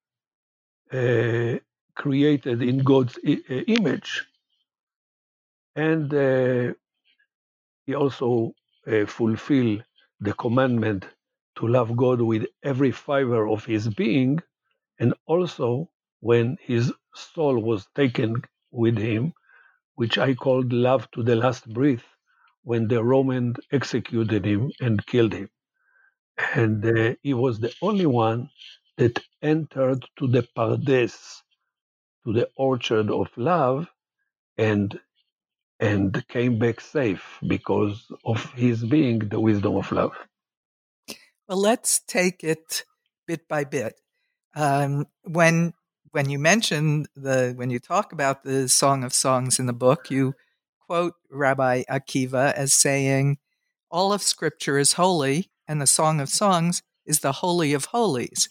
uh, 0.93 1.59
created 1.97 2.63
in 2.63 2.79
God's 2.81 3.19
uh, 3.19 3.33
image. 3.79 4.27
And 5.77 6.13
uh, 6.15 6.75
he 7.87 7.95
also 7.95 8.55
uh, 8.87 9.07
fulfilled 9.07 9.85
the 10.21 10.35
commandment 10.35 11.07
to 11.59 11.69
love 11.69 11.97
God 11.97 12.21
with 12.21 12.47
every 12.65 12.93
fiber 12.93 13.49
of 13.49 13.65
his 13.65 13.89
being. 13.89 14.41
And 15.01 15.15
also, 15.27 15.91
when 16.21 16.59
his 16.63 16.93
soul 17.15 17.59
was 17.61 17.87
taken 17.97 18.43
with 18.73 18.99
him, 18.99 19.35
which 19.97 20.19
I 20.19 20.35
called 20.35 20.73
love 20.73 21.11
to 21.13 21.23
the 21.23 21.37
last 21.37 21.73
breath, 21.73 22.05
when 22.65 22.89
the 22.89 23.05
Roman 23.05 23.55
executed 23.73 24.47
him 24.47 24.73
and 24.81 25.07
killed 25.07 25.35
him. 25.35 25.51
And 26.55 26.85
uh, 26.85 27.15
he 27.23 27.35
was 27.35 27.61
the 27.61 27.73
only 27.81 28.07
one 28.07 28.51
that 28.97 29.23
entered 29.43 30.05
to 30.19 30.27
the 30.27 30.47
Pardes, 30.57 31.43
to 32.25 32.33
the 32.33 32.49
orchard 32.57 33.11
of 33.11 33.29
love, 33.37 33.89
and 34.57 34.99
and 35.81 36.27
came 36.29 36.59
back 36.59 36.81
safe 36.81 37.39
because 37.47 38.07
of 38.25 38.45
his 38.53 38.85
being 38.85 39.19
the 39.19 39.41
wisdom 39.41 39.77
of 39.77 39.91
love. 39.91 40.13
Well, 41.49 41.59
let's 41.59 42.01
take 42.01 42.45
it 42.45 42.85
bit 43.27 43.49
by 43.49 43.65
bit. 43.65 43.95
Um, 44.55 45.07
when 45.25 45.75
when 46.13 46.31
you 46.31 46.39
mention 46.39 47.07
the 47.17 47.53
when 47.57 47.71
you 47.71 47.81
talk 47.81 48.13
about 48.13 48.45
the 48.45 48.69
Song 48.69 49.05
of 49.05 49.13
Songs 49.13 49.59
in 49.59 49.67
the 49.67 49.73
book, 49.73 50.11
you 50.11 50.35
quote 50.87 51.15
Rabbi 51.31 51.83
Akiva 51.91 52.53
as 52.53 52.73
saying, 52.73 53.39
"All 53.91 54.13
of 54.13 54.23
Scripture 54.23 54.79
is 54.79 54.95
holy, 54.95 55.51
and 55.67 55.81
the 55.81 55.87
Song 55.87 56.21
of 56.21 56.29
Songs 56.29 56.83
is 57.07 57.21
the 57.21 57.33
holy 57.33 57.73
of 57.73 57.87
holies." 57.87 58.49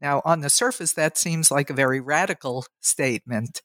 Now, 0.00 0.20
on 0.24 0.40
the 0.40 0.50
surface, 0.50 0.92
that 0.94 1.16
seems 1.16 1.50
like 1.50 1.70
a 1.70 1.74
very 1.74 2.00
radical 2.00 2.66
statement, 2.80 3.62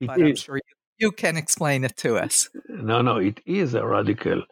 but 0.00 0.20
I'm 0.20 0.34
sure 0.34 0.56
you, 0.56 0.74
you, 0.98 1.12
can 1.12 1.36
explain 1.36 1.84
it 1.84 1.96
to 1.98 2.16
us. 2.16 2.48
No, 2.68 3.02
no, 3.02 3.16
it 3.18 3.40
is 3.44 3.74
a 3.74 3.86
radical 3.86 4.42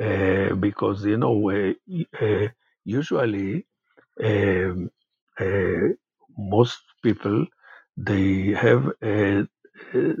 uh, 0.00 0.54
because 0.54 1.04
you 1.04 1.16
know 1.16 1.50
uh, 1.50 1.72
uh, 2.20 2.48
usually 2.84 3.66
um, 4.22 4.90
uh, 5.38 5.88
most 6.36 6.80
people 7.02 7.46
they 7.96 8.48
have 8.52 8.86
uh, 9.02 9.42
uh, 9.94 10.12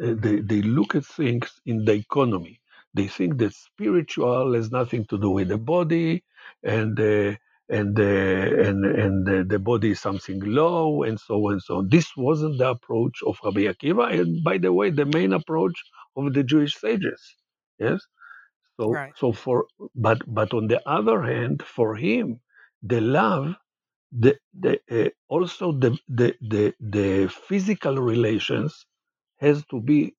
they, 0.00 0.40
they 0.40 0.62
look 0.62 0.94
at 0.94 1.04
things 1.06 1.60
in 1.66 1.84
the 1.84 1.92
economy 1.92 2.60
they 2.94 3.08
think 3.08 3.38
that 3.38 3.54
spiritual 3.54 4.54
has 4.54 4.70
nothing 4.70 5.04
to 5.06 5.18
do 5.18 5.30
with 5.30 5.48
the 5.48 5.58
body 5.58 6.24
and 6.62 6.98
uh, 7.00 7.34
and 7.68 7.98
uh, 7.98 8.02
and 8.66 8.84
and 8.84 9.28
uh, 9.28 9.42
the 9.46 9.58
body 9.58 9.92
is 9.92 10.00
something 10.00 10.40
low 10.40 11.02
and 11.02 11.18
so 11.20 11.36
on 11.46 11.54
and 11.54 11.62
so 11.62 11.78
on. 11.78 11.88
This 11.88 12.08
wasn't 12.16 12.58
the 12.58 12.70
approach 12.70 13.18
of 13.26 13.38
Rabbi 13.44 13.62
Akiva, 13.62 14.18
and 14.20 14.44
by 14.44 14.58
the 14.58 14.72
way, 14.72 14.90
the 14.90 15.06
main 15.06 15.32
approach 15.32 15.78
of 16.16 16.32
the 16.34 16.44
Jewish 16.44 16.74
sages. 16.76 17.20
Yes, 17.78 18.00
so 18.78 18.90
right. 18.90 19.12
so 19.16 19.32
for 19.32 19.66
but 19.94 20.20
but 20.26 20.52
on 20.54 20.68
the 20.68 20.80
other 20.88 21.22
hand, 21.22 21.62
for 21.62 21.96
him, 21.96 22.40
the 22.82 23.00
love, 23.00 23.54
the 24.12 24.36
the 24.58 24.80
uh, 24.90 25.10
also 25.28 25.72
the, 25.72 25.98
the 26.08 26.34
the 26.40 26.74
the 26.80 27.28
physical 27.28 27.96
relations 27.96 28.86
has 29.40 29.64
to 29.66 29.80
be 29.80 30.14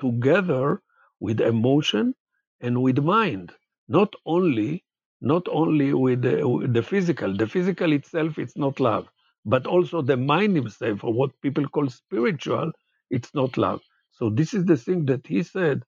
together 0.00 0.82
with 1.20 1.40
emotion 1.40 2.14
and 2.60 2.82
with 2.82 2.98
mind, 2.98 3.52
not 3.88 4.14
only 4.26 4.84
not 5.20 5.48
only 5.48 5.92
with 5.94 6.22
the, 6.22 6.68
the 6.70 6.82
physical. 6.82 7.34
The 7.36 7.46
physical 7.46 7.92
itself 7.92 8.38
it's 8.38 8.56
not 8.56 8.80
love, 8.80 9.08
but 9.44 9.66
also 9.66 10.02
the 10.02 10.16
mind 10.16 10.56
itself, 10.58 11.04
or 11.04 11.12
what 11.12 11.40
people 11.42 11.68
call 11.68 11.88
spiritual, 11.90 12.72
it's 13.10 13.34
not 13.34 13.56
love. 13.58 13.80
So 14.12 14.30
this 14.30 14.54
is 14.54 14.64
the 14.66 14.76
thing 14.76 15.06
that 15.06 15.26
he 15.26 15.42
said. 15.42 15.84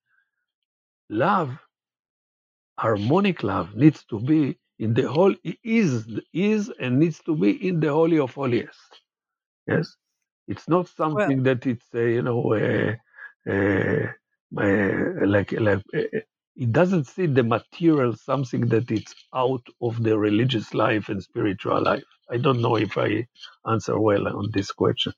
Love 1.10 1.58
harmonic 2.78 3.42
love 3.42 3.74
needs 3.76 4.04
to 4.06 4.18
be 4.20 4.58
in 4.78 4.94
the 4.94 5.08
whole 5.10 5.34
is 5.62 6.06
is 6.32 6.70
and 6.80 6.98
needs 6.98 7.20
to 7.22 7.36
be 7.36 7.50
in 7.68 7.80
the 7.80 7.92
holy 7.92 8.18
of 8.18 8.32
holiest. 8.34 8.90
Yes, 9.66 9.96
it's 10.48 10.68
not 10.68 10.88
something 10.88 11.38
well, 11.38 11.44
that 11.44 11.66
it's 11.66 11.86
uh, 11.94 12.00
you 12.00 12.22
know 12.22 12.40
uh, 12.54 12.94
uh, 13.50 14.12
uh 14.56 15.26
like 15.26 15.52
like 15.52 15.82
uh, 15.94 15.98
uh, 15.98 16.20
it 16.56 16.72
doesn't 16.72 17.06
see 17.06 17.26
the 17.26 17.42
material 17.42 18.14
something 18.14 18.66
that 18.68 18.90
it's 18.90 19.14
out 19.34 19.66
of 19.80 20.02
the 20.02 20.18
religious 20.18 20.74
life 20.74 21.08
and 21.08 21.22
spiritual 21.22 21.82
life. 21.82 22.04
I 22.30 22.36
don't 22.36 22.60
know 22.60 22.76
if 22.76 22.98
I 22.98 23.26
answer 23.66 23.98
well 23.98 24.28
on 24.28 24.50
this 24.52 24.70
question. 24.72 25.12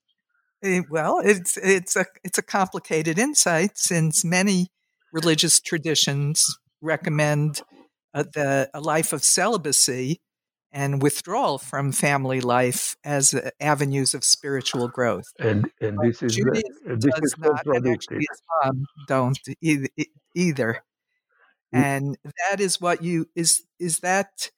Eh, 0.62 0.83
well, 0.91 1.21
it's 1.25 1.57
it's 1.57 1.97
a 1.97 2.07
it's 2.23 2.39
a 2.39 2.43
complicated 2.43 3.19
insight 3.19 3.73
since 3.77 4.25
many 4.25 4.69
religious 5.12 5.61
traditions 5.61 6.45
recommend 6.81 7.62
uh, 8.15 8.25
the, 8.35 8.71
a 8.73 8.81
life 8.81 9.12
of 9.12 9.25
celibacy 9.25 10.21
and 10.73 11.02
withdrawal 11.02 11.59
from 11.59 11.93
family 11.93 12.41
life 12.41 12.97
as 13.05 13.35
uh, 13.35 13.50
avenues 13.61 14.14
of 14.14 14.25
spiritual 14.25 14.88
growth. 14.88 15.26
And 15.38 15.71
and 15.81 15.99
this 16.02 16.23
is 16.23 16.38
uh, 16.38 16.61
this 16.97 17.14
is 17.23 17.35
not, 17.38 17.64
contradictory. 17.64 18.25
Islam 18.33 18.87
don't 19.07 19.38
either. 19.61 19.88
either. 20.35 20.83
And 21.73 22.19
that 22.50 22.61
is 22.61 22.81
what 22.81 23.02
you 23.02 23.29
is 23.35 23.62
is 23.79 24.00
that 24.00 24.50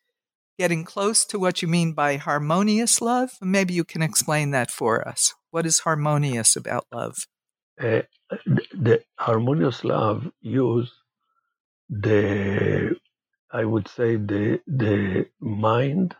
getting 0.59 0.85
close 0.85 1.25
to 1.27 1.39
what 1.39 1.63
you 1.63 1.69
mean 1.69 1.93
by 1.93 2.17
harmonious 2.17 3.01
love? 3.01 3.33
Maybe 3.41 3.75
you 3.75 3.85
can 3.85 4.03
explain 4.03 4.51
that 4.51 4.71
for 4.71 5.07
us. 5.07 5.35
What 5.51 5.67
is 5.67 5.81
harmonious 5.81 6.57
about 6.57 6.87
love? 6.93 7.17
Uh, 7.81 8.03
the 8.47 9.03
harmonious 9.19 9.85
love 9.85 10.31
use 10.41 10.93
the 11.89 12.97
I 13.55 13.65
would 13.67 13.89
say 13.89 14.17
the 14.17 14.61
the 14.69 15.29
mind, 15.41 16.17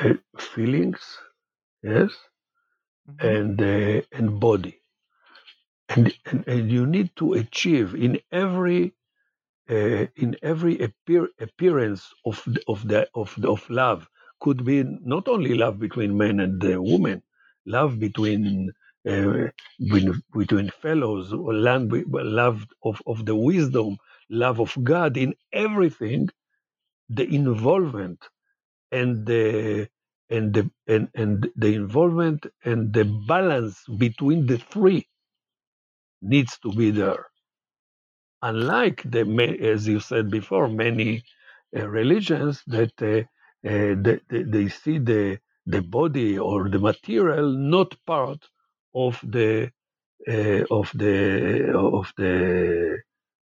uh, 0.00 0.14
feelings, 0.38 1.00
yes, 1.82 2.10
mm-hmm. 3.10 3.26
and 3.26 3.62
uh, 3.62 4.02
and 4.12 4.40
body, 4.40 4.80
and, 5.90 6.14
and 6.26 6.44
and 6.48 6.72
you 6.72 6.86
need 6.86 7.10
to 7.16 7.34
achieve 7.34 7.94
in 7.94 8.20
every 8.32 8.94
uh, 9.70 10.06
in 10.16 10.36
every 10.42 10.78
appear, 10.80 11.28
appearance 11.40 12.12
of 12.26 12.42
the, 12.46 12.62
of 12.68 12.88
the 12.88 13.08
of 13.16 13.34
the, 13.38 13.50
of 13.50 13.68
love 13.70 14.08
could 14.40 14.64
be 14.64 14.84
not 14.84 15.28
only 15.28 15.54
love 15.54 15.80
between 15.80 16.16
men 16.18 16.40
and 16.40 16.64
uh, 16.64 16.80
woman, 16.82 17.22
love 17.66 17.98
between 18.00 18.72
uh, 19.08 19.48
between 20.38 20.70
fellows, 20.82 21.32
love, 21.32 21.90
love 22.08 22.66
of, 22.84 23.02
of 23.06 23.26
the 23.26 23.36
wisdom, 23.36 23.98
love 24.30 24.60
of 24.60 24.76
God 24.84 25.16
in 25.16 25.34
everything, 25.52 26.30
the 27.10 27.24
involvement 27.34 28.20
and 28.92 29.26
the 29.26 29.88
and 30.30 30.54
the 30.54 30.70
and, 30.86 31.08
and 31.14 31.48
the 31.56 31.74
involvement 31.74 32.46
and 32.64 32.92
the 32.92 33.04
balance 33.28 33.84
between 33.98 34.46
the 34.46 34.58
three 34.58 35.06
needs 36.22 36.58
to 36.60 36.72
be 36.72 36.90
there. 36.90 37.26
Unlike 38.42 39.02
the 39.10 39.24
as 39.62 39.88
you 39.88 40.00
said 40.00 40.30
before, 40.30 40.68
many 40.68 41.24
uh, 41.76 41.88
religions 41.88 42.62
that 42.68 42.92
uh, 43.02 43.22
uh, 43.68 43.94
they, 44.02 44.20
they 44.44 44.68
see 44.68 44.98
the 44.98 45.38
the 45.66 45.82
body 45.82 46.38
or 46.38 46.68
the 46.70 46.78
material 46.78 47.52
not 47.52 47.94
part 48.06 48.40
of 48.94 49.20
the 49.24 49.70
uh, 50.28 50.64
of 50.70 50.90
the 50.94 51.72
of 51.76 52.12
the 52.18 52.98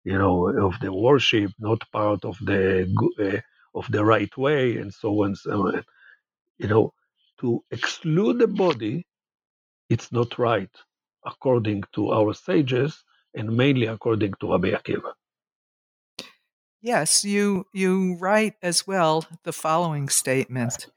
you 0.04 0.18
know 0.18 0.48
of 0.68 0.80
the 0.80 0.92
worship, 0.94 1.52
not 1.60 1.82
part 1.92 2.26
of 2.26 2.38
the 2.40 2.88
uh, 3.20 3.42
of 3.78 3.92
the 3.92 4.04
right 4.04 4.36
way, 4.38 4.78
and 4.78 4.94
so 4.94 5.22
on 5.22 5.28
and 5.28 5.38
so 5.38 5.68
on. 5.68 5.84
You 6.58 6.68
know, 6.68 6.94
to 7.40 7.64
exclude 7.72 8.40
the 8.40 8.48
body, 8.48 9.06
it's 9.90 10.12
not 10.12 10.38
right 10.40 10.70
according 11.26 11.84
to 11.94 12.12
our 12.12 12.34
sages, 12.34 13.04
and 13.34 13.56
mainly 13.56 13.88
according 13.88 14.34
to 14.40 14.52
Rabbi 14.52 14.72
Akiva. 14.72 15.14
Yes, 16.82 17.24
you 17.24 17.66
you 17.74 18.16
write 18.16 18.56
as 18.64 18.88
well 18.88 19.26
the 19.44 19.54
following 19.54 20.10
statement. 20.10 20.88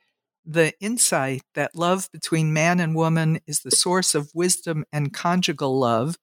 The 0.46 0.72
insight 0.80 1.42
that 1.54 1.74
love 1.74 2.10
between 2.12 2.52
man 2.52 2.80
and 2.80 2.94
woman 2.94 3.40
is 3.46 3.60
the 3.60 3.70
source 3.70 4.14
of 4.14 4.30
wisdom 4.34 4.84
and 4.92 5.12
conjugal 5.12 5.78
love 5.78 6.16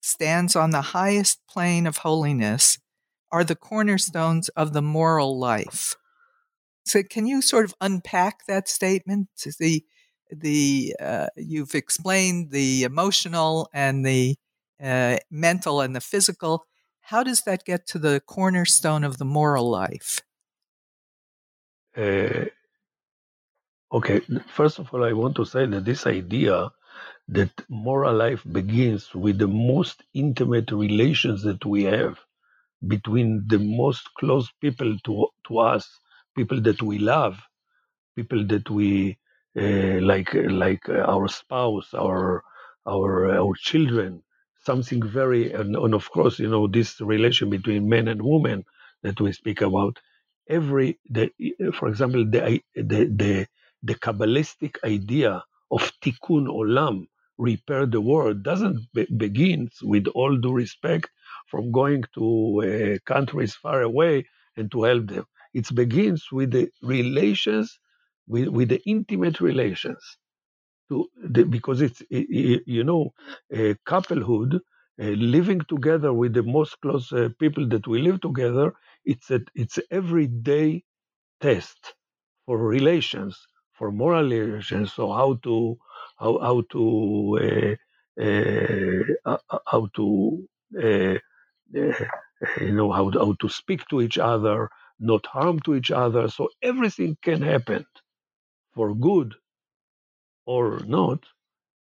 stands 0.00 0.56
on 0.56 0.70
the 0.70 0.82
highest 0.82 1.40
plane 1.48 1.86
of 1.86 1.98
holiness 1.98 2.78
are 3.30 3.44
the 3.44 3.56
cornerstones 3.56 4.48
of 4.50 4.72
the 4.72 4.82
moral 4.82 5.38
life. 5.38 5.96
So, 6.86 7.02
can 7.02 7.26
you 7.26 7.42
sort 7.42 7.66
of 7.66 7.74
unpack 7.80 8.46
that 8.46 8.68
statement? 8.68 9.28
The 9.58 9.84
the 10.30 10.96
uh, 11.00 11.26
you've 11.36 11.74
explained 11.74 12.50
the 12.50 12.84
emotional 12.84 13.68
and 13.72 14.04
the 14.04 14.36
uh, 14.82 15.18
mental 15.30 15.80
and 15.80 15.94
the 15.94 16.00
physical. 16.00 16.64
How 17.00 17.22
does 17.22 17.42
that 17.42 17.64
get 17.64 17.86
to 17.88 17.98
the 17.98 18.20
cornerstone 18.26 19.04
of 19.04 19.18
the 19.18 19.24
moral 19.24 19.68
life? 19.70 20.20
Uh, 21.96 22.44
okay, 23.92 24.20
first 24.54 24.78
of 24.78 24.92
all, 24.92 25.04
I 25.04 25.12
want 25.12 25.36
to 25.36 25.44
say 25.44 25.66
that 25.66 25.84
this 25.84 26.06
idea 26.06 26.70
that 27.28 27.50
moral 27.70 28.16
life 28.16 28.42
begins 28.52 29.14
with 29.14 29.38
the 29.38 29.48
most 29.48 30.04
intimate 30.14 30.72
relations 30.72 31.42
that 31.44 31.64
we 31.66 31.84
have 31.84 32.18
between 32.88 33.44
the 33.48 33.58
most 33.58 34.08
close 34.18 34.50
people 34.60 34.96
to, 35.04 35.28
to 35.48 35.58
us, 35.58 35.88
people 36.36 36.60
that 36.62 36.82
we 36.82 36.98
love, 36.98 37.38
people 38.16 38.46
that 38.46 38.68
we 38.70 39.18
uh, 39.58 40.00
like, 40.02 40.34
like 40.34 40.88
our 40.88 41.28
spouse, 41.28 41.94
our 41.94 42.42
our 42.86 43.32
our 43.38 43.54
children, 43.56 44.22
something 44.66 45.02
very, 45.06 45.52
and, 45.52 45.76
and 45.76 45.94
of 45.94 46.10
course, 46.10 46.38
you 46.38 46.48
know, 46.48 46.66
this 46.66 47.00
relation 47.00 47.50
between 47.50 47.88
men 47.88 48.08
and 48.08 48.22
women 48.22 48.64
that 49.02 49.20
we 49.20 49.32
speak 49.32 49.60
about. 49.62 49.98
Every, 50.48 50.98
the, 51.10 51.30
for 51.74 51.88
example, 51.88 52.24
the 52.30 52.60
the 52.74 53.04
the, 53.06 53.46
the 53.82 53.94
kabbalistic 53.96 54.76
idea 54.84 55.44
of 55.70 55.92
tikkun 56.04 56.46
olam, 56.48 57.06
repair 57.38 57.86
the 57.86 58.00
world, 58.00 58.42
doesn't 58.42 58.80
be, 58.94 59.06
begins 59.16 59.78
with 59.82 60.06
all 60.08 60.36
due 60.36 60.52
respect 60.52 61.10
from 61.48 61.72
going 61.72 62.04
to 62.14 62.26
uh, 62.62 62.98
countries 63.06 63.54
far 63.54 63.82
away 63.82 64.26
and 64.56 64.70
to 64.72 64.84
help 64.84 65.06
them. 65.08 65.24
It 65.54 65.74
begins 65.74 66.26
with 66.32 66.52
the 66.52 66.70
relations, 66.82 67.78
with, 68.28 68.48
with 68.48 68.68
the 68.70 68.82
intimate 68.86 69.40
relations. 69.40 70.02
To 70.90 71.08
the, 71.16 71.44
because 71.44 71.80
it's 71.82 72.02
you 72.10 72.84
know, 72.84 73.12
uh, 73.56 73.74
couplehood, 73.86 74.54
uh, 74.56 75.04
living 75.36 75.60
together 75.68 76.12
with 76.12 76.34
the 76.34 76.42
most 76.42 76.80
close 76.82 77.12
uh, 77.12 77.28
people 77.38 77.68
that 77.68 77.86
we 77.86 78.00
live 78.02 78.20
together. 78.20 78.72
It's 79.04 79.30
a 79.30 79.40
it's 79.54 79.78
everyday 79.90 80.84
test 81.40 81.94
for 82.46 82.58
relations, 82.58 83.38
for 83.74 83.92
moral 83.92 84.24
relations. 84.30 84.92
So 84.94 85.12
how 85.12 85.34
to 85.44 85.78
how 86.18 86.38
how 86.38 86.62
to 86.72 87.76
uh, 88.20 88.22
uh, 88.22 89.38
how 89.66 89.88
to 89.96 90.48
uh, 90.82 91.18
you 92.60 92.72
know 92.72 92.92
how 92.92 93.10
how 93.12 93.34
to 93.40 93.48
speak 93.48 93.86
to 93.88 94.00
each 94.02 94.18
other, 94.18 94.70
not 95.00 95.26
harm 95.26 95.60
to 95.60 95.74
each 95.74 95.90
other. 95.90 96.28
So 96.28 96.48
everything 96.62 97.16
can 97.22 97.42
happen 97.42 97.86
for 98.74 98.94
good 98.94 99.34
or 100.46 100.80
not 100.86 101.20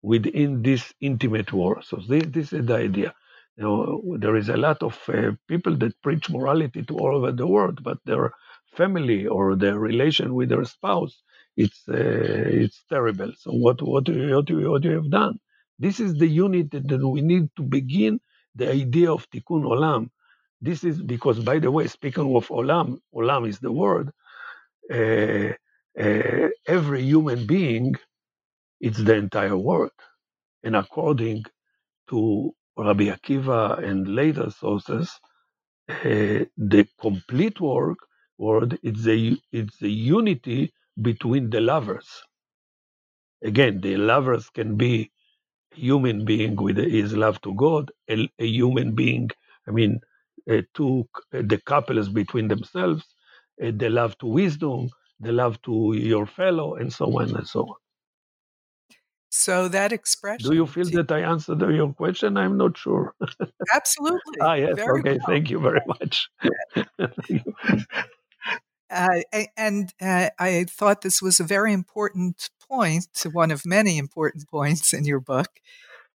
within 0.02 0.64
this 0.64 0.94
intimate 1.02 1.54
war. 1.54 1.82
So 1.84 1.98
this, 2.08 2.24
this 2.30 2.54
is 2.54 2.66
the 2.68 2.76
idea. 2.76 3.14
You 3.58 3.64
know, 3.64 4.18
there 4.20 4.36
is 4.38 4.50
a 4.50 4.58
lot 4.58 4.84
of 4.84 5.00
uh, 5.10 5.32
people 5.48 5.76
that 5.78 6.02
preach 6.02 6.30
morality 6.30 6.84
to 6.84 6.98
all 6.98 7.18
over 7.18 7.32
the 7.32 7.48
world, 7.48 7.84
but 7.84 8.00
their 8.06 8.32
family 8.76 9.28
or 9.28 9.56
their 9.56 9.80
relation 9.80 10.34
with 10.36 10.50
their 10.50 10.66
spouse, 10.66 11.24
it's 11.58 11.84
uh, 11.90 11.94
it's 11.96 12.84
terrible. 12.90 13.32
So 13.40 13.52
what 13.52 13.82
what 13.82 14.10
what 14.10 14.50
what 14.52 14.84
you 14.84 14.92
have 14.92 15.12
done? 15.12 15.40
This 15.80 16.00
is 16.00 16.16
the 16.16 16.28
unit 16.28 16.72
that 16.72 17.08
we 17.08 17.22
need 17.22 17.50
to 17.58 17.64
begin 17.64 18.20
the 18.56 18.72
idea 18.72 19.12
of 19.12 19.30
tikkun 19.32 19.64
olam. 19.66 20.10
This 20.62 20.84
is 20.84 21.02
because, 21.02 21.40
by 21.40 21.60
the 21.60 21.72
way, 21.72 21.88
speaking 21.88 22.36
of 22.36 22.48
olam, 22.50 23.00
olam 23.16 23.48
is 23.48 23.60
the 23.60 23.72
word. 23.72 24.12
Uh, 24.94 25.54
uh, 26.00 26.50
every 26.68 27.04
human 27.04 27.48
being, 27.48 27.96
it's 28.82 29.00
the 29.04 29.16
entire 29.16 29.58
world, 29.58 29.92
and 30.64 30.76
according 30.76 31.46
to 32.10 32.54
Rabbi 32.78 33.06
Akiva 33.06 33.84
and 33.84 34.08
later 34.08 34.52
sources, 34.52 35.12
uh, 35.90 36.46
the 36.58 36.88
complete 37.02 37.62
work 37.62 38.00
word 38.40 38.80
it's 38.84 39.04
the 39.04 39.38
it's 39.52 39.78
the 39.80 39.92
unity 39.92 40.74
between 41.02 41.50
the 41.50 41.62
lovers. 41.62 42.24
Again, 43.44 43.82
the 43.82 43.98
lovers 43.98 44.50
can 44.50 44.78
be 44.78 45.12
a 45.74 45.76
human 45.76 46.26
being 46.26 46.56
with 46.56 46.78
his 46.78 47.14
love 47.14 47.42
to 47.42 47.54
God, 47.56 47.92
a, 48.10 48.30
a 48.40 48.46
human 48.46 48.96
being, 48.96 49.30
I 49.68 49.72
mean, 49.72 50.00
uh, 50.50 50.62
to 50.76 51.08
uh, 51.34 51.42
the 51.44 51.60
couples 51.66 52.10
between 52.10 52.48
themselves, 52.48 53.04
uh, 53.62 53.72
the 53.76 53.90
love 53.90 54.18
to 54.20 54.28
wisdom, 54.28 54.90
the 55.20 55.32
love 55.32 55.62
to 55.64 55.94
your 55.94 56.26
fellow, 56.26 56.76
and 56.76 56.92
so 56.92 57.06
on 57.20 57.36
and 57.36 57.48
so 57.48 57.62
on. 57.62 57.76
So 59.30 59.68
that 59.70 59.92
expression. 59.92 60.48
Do 60.48 60.56
you 60.56 60.68
feel 60.68 60.86
that 60.92 61.12
I 61.12 61.22
answered 61.22 61.60
your 61.62 61.92
question? 61.94 62.38
I'm 62.38 62.56
not 62.56 62.78
sure. 62.78 63.16
Absolutely. 63.74 64.20
ah, 64.42 64.54
yes. 64.54 64.76
Very 64.76 65.00
okay. 65.00 65.18
Well. 65.18 65.26
Thank 65.26 65.50
you 65.50 65.60
very 65.60 65.82
much. 65.88 66.30
Uh, 68.94 69.22
and 69.58 69.92
uh, 70.00 70.30
I 70.38 70.66
thought 70.70 71.02
this 71.02 71.22
was 71.22 71.40
a 71.40 71.44
very 71.44 71.74
important 71.74 72.52
point, 72.70 73.08
one 73.32 73.50
of 73.50 73.66
many 73.66 73.98
important 73.98 74.48
points 74.52 74.94
in 74.94 75.04
your 75.06 75.20
book. 75.20 75.48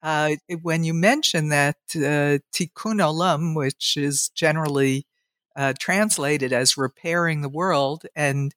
Uh, 0.03 0.35
when 0.61 0.83
you 0.83 0.93
mention 0.93 1.49
that 1.49 1.77
uh, 1.95 2.37
tikkun 2.53 3.01
olam, 3.01 3.55
which 3.55 3.97
is 3.97 4.29
generally 4.29 5.07
uh, 5.55 5.73
translated 5.79 6.53
as 6.53 6.77
repairing 6.77 7.41
the 7.41 7.49
world 7.49 8.05
and 8.15 8.53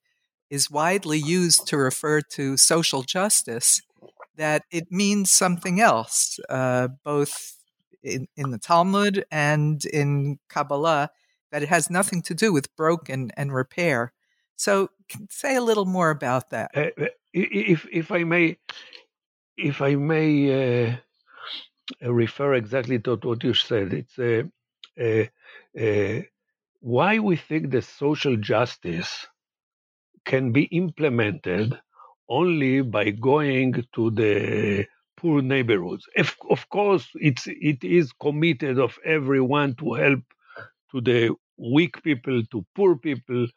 is 0.51 0.69
widely 0.69 1.17
used 1.17 1.65
to 1.67 1.77
refer 1.77 2.21
to 2.21 2.57
social 2.57 3.01
justice, 3.01 3.81
that 4.35 4.63
it 4.69 4.91
means 4.91 5.31
something 5.31 5.81
else, 5.81 6.39
both 7.03 7.57
in, 8.03 8.27
in 8.37 8.51
the 8.51 8.59
Talmud 8.59 9.25
and 9.31 9.83
in 9.85 10.37
Kabbalah 10.47 11.09
that 11.51 11.63
it 11.63 11.69
has 11.69 11.89
nothing 11.89 12.21
to 12.23 12.33
do 12.33 12.53
with 12.53 12.75
broken 12.75 13.31
and 13.37 13.53
repair. 13.53 14.13
So, 14.55 14.89
say 15.29 15.55
a 15.55 15.61
little 15.61 15.85
more 15.85 16.09
about 16.09 16.49
that. 16.51 16.71
Uh, 16.75 16.89
uh 17.01 17.07
if 17.33 17.87
if 17.91 18.11
I 18.11 18.23
may, 18.23 18.57
if 19.57 19.81
I 19.81 19.95
may 19.95 20.33
uh, 20.87 20.95
uh, 22.03 22.13
refer 22.13 22.55
exactly 22.55 22.99
to 22.99 23.15
what 23.15 23.43
you 23.43 23.53
said, 23.53 23.93
it's 23.93 24.19
uh, 24.19 24.43
uh, 25.79 26.21
why 26.81 27.19
we 27.19 27.35
think 27.35 27.71
that 27.71 27.83
social 27.83 28.35
justice 28.35 29.27
can 30.25 30.51
be 30.51 30.63
implemented 30.63 31.79
only 32.29 32.81
by 32.81 33.09
going 33.11 33.85
to 33.93 34.11
the 34.11 34.85
poor 35.17 35.41
neighborhoods. 35.41 36.05
If, 36.15 36.35
of 36.49 36.67
course, 36.69 37.07
it's 37.15 37.47
it 37.47 37.83
is 37.83 38.11
committed 38.13 38.79
of 38.79 38.97
everyone 39.05 39.75
to 39.75 39.93
help 39.93 40.23
to 40.91 41.01
the 41.01 41.35
weak 41.61 42.01
people, 42.03 42.43
to 42.51 42.65
poor 42.75 42.97
people, 42.97 43.47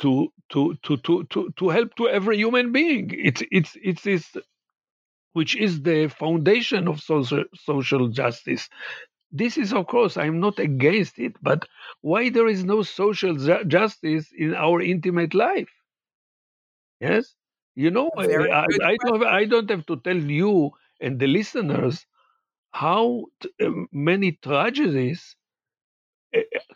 to 0.00 0.32
to 0.50 0.76
to 0.82 0.96
to 0.98 1.24
to, 1.24 1.52
to 1.56 1.68
help 1.68 1.94
to 1.96 2.08
every 2.08 2.36
human 2.36 2.72
being. 2.72 3.10
It's 3.12 3.42
it's 3.50 3.76
it's 3.82 4.02
this 4.02 4.36
which 5.34 5.54
is 5.56 5.82
the 5.82 6.08
foundation 6.08 6.88
of 6.88 7.00
social 7.00 7.44
social 7.54 8.08
justice. 8.08 8.68
This 9.32 9.58
is, 9.58 9.72
of 9.72 9.86
course, 9.86 10.16
I'm 10.16 10.40
not 10.40 10.58
against 10.60 11.18
it, 11.18 11.36
but 11.42 11.66
why 12.02 12.30
there 12.30 12.48
is 12.48 12.64
no 12.64 12.82
social 12.82 13.36
ju- 13.36 13.64
justice 13.64 14.32
in 14.36 14.54
our 14.54 14.80
intimate 14.80 15.34
life? 15.34 15.70
Yes, 17.00 17.34
you 17.76 17.90
know, 17.90 18.10
I, 18.16 18.24
I, 18.82 18.96
don't 19.04 19.20
have, 19.20 19.22
I 19.22 19.44
don't 19.44 19.70
have 19.70 19.86
to 19.86 19.96
tell 20.00 20.16
you 20.16 20.72
and 21.00 21.18
the 21.20 21.26
listeners 21.26 22.06
how 22.72 23.26
t- 23.40 23.50
uh, 23.60 23.70
many 23.92 24.32
tragedies 24.32 25.36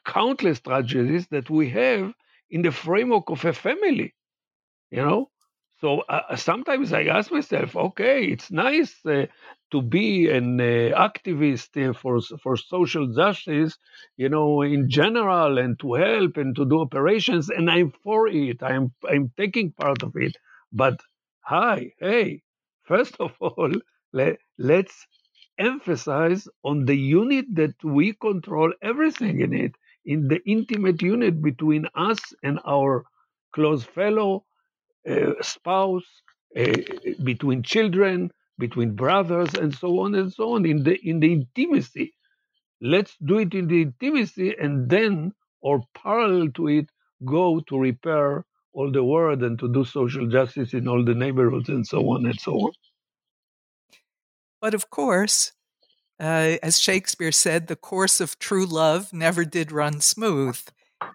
countless 0.04 0.60
tragedies 0.60 1.26
that 1.28 1.50
we 1.50 1.70
have 1.70 2.12
in 2.50 2.62
the 2.62 2.72
framework 2.72 3.30
of 3.30 3.44
a 3.44 3.52
family, 3.52 4.14
you 4.90 5.02
know. 5.02 5.30
So 5.80 6.00
uh, 6.02 6.34
sometimes 6.36 6.92
I 6.92 7.04
ask 7.04 7.30
myself, 7.30 7.76
okay, 7.76 8.24
it's 8.26 8.50
nice 8.50 8.94
uh, 9.06 9.26
to 9.70 9.82
be 9.82 10.28
an 10.28 10.60
uh, 10.60 10.64
activist 11.08 11.70
uh, 11.78 11.92
for 11.92 12.20
for 12.42 12.56
social 12.56 13.06
justice, 13.14 13.78
you 14.16 14.28
know, 14.28 14.62
in 14.62 14.90
general, 14.90 15.58
and 15.58 15.78
to 15.80 15.94
help 15.94 16.36
and 16.36 16.56
to 16.56 16.64
do 16.64 16.80
operations, 16.80 17.48
and 17.50 17.70
I'm 17.70 17.92
for 18.02 18.28
it. 18.28 18.62
I'm 18.62 18.92
I'm 19.08 19.30
taking 19.36 19.72
part 19.72 20.02
of 20.02 20.12
it. 20.16 20.36
But 20.72 21.00
hi, 21.42 21.92
hey, 22.00 22.42
first 22.84 23.16
of 23.20 23.32
all, 23.40 23.72
let, 24.12 24.38
let's 24.58 25.06
emphasize 25.58 26.48
on 26.64 26.84
the 26.86 26.96
unit 26.96 27.46
that 27.54 27.74
we 27.84 28.12
control 28.14 28.72
everything 28.82 29.40
in 29.40 29.52
it. 29.54 29.74
in 30.04 30.28
the 30.28 30.40
intimate 30.56 31.00
unit 31.02 31.34
between 31.42 31.84
us 31.94 32.20
and 32.42 32.58
our 32.76 33.04
close 33.56 33.84
fellow, 33.84 34.44
uh, 35.08 35.32
spouse, 35.42 36.08
uh, 36.56 36.82
between 37.24 37.62
children, 37.62 38.30
between 38.58 38.94
brothers, 38.94 39.54
and 39.54 39.74
so 39.74 40.00
on 40.00 40.14
and 40.14 40.32
so 40.32 40.44
on, 40.54 40.66
in 40.66 40.82
the 40.84 40.96
in 41.10 41.20
the 41.20 41.32
intimacy. 41.32 42.08
Let's 42.80 43.16
do 43.18 43.38
it 43.38 43.54
in 43.54 43.68
the 43.68 43.82
intimacy, 43.82 44.54
and 44.58 44.90
then, 44.90 45.32
or 45.62 45.82
parallel 45.94 46.50
to 46.52 46.68
it, 46.68 46.90
go 47.24 47.60
to 47.68 47.78
repair 47.78 48.44
all 48.72 48.90
the 48.92 49.04
world 49.04 49.42
and 49.42 49.58
to 49.60 49.68
do 49.72 49.84
social 49.84 50.26
justice 50.28 50.74
in 50.74 50.88
all 50.88 51.04
the 51.04 51.14
neighborhoods 51.14 51.68
and 51.70 51.86
so 51.86 52.00
on 52.10 52.26
and 52.26 52.40
so 52.40 52.52
on. 52.54 52.72
But 54.60 54.74
of 54.74 54.90
course, 54.90 55.52
uh, 56.20 56.56
as 56.62 56.80
Shakespeare 56.80 57.32
said, 57.32 57.66
the 57.66 57.76
course 57.76 58.20
of 58.20 58.38
true 58.38 58.66
love 58.66 59.12
never 59.12 59.44
did 59.44 59.72
run 59.72 60.00
smooth. 60.00 60.60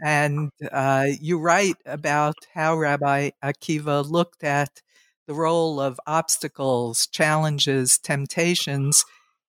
And 0.03 0.51
uh, 0.71 1.07
you 1.19 1.39
write 1.39 1.77
about 1.85 2.35
how 2.53 2.77
Rabbi 2.77 3.31
Akiva 3.43 4.09
looked 4.09 4.43
at 4.43 4.81
the 5.27 5.33
role 5.33 5.79
of 5.79 5.99
obstacles, 6.07 7.07
challenges, 7.07 7.97
temptations 7.97 9.05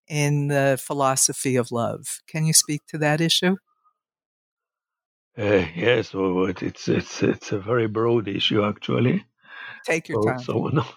in 0.09 0.48
the 0.48 0.78
philosophy 0.80 1.57
of 1.57 1.72
love. 1.72 2.20
Can 2.26 2.44
you 2.46 2.52
speak 2.52 2.83
to 2.88 2.98
that 2.98 3.20
issue? 3.20 3.57
Uh, 5.37 5.66
yes, 5.74 6.14
well, 6.14 6.46
it's 6.46 6.88
it's 6.88 7.22
it's 7.22 7.52
a 7.52 7.59
very 7.59 7.88
broad 7.88 8.28
issue 8.28 8.62
actually. 8.64 9.24
Take 9.85 10.09
your 10.09 10.25
time. 10.25 10.38
So 10.40 10.68
no, 10.68 10.85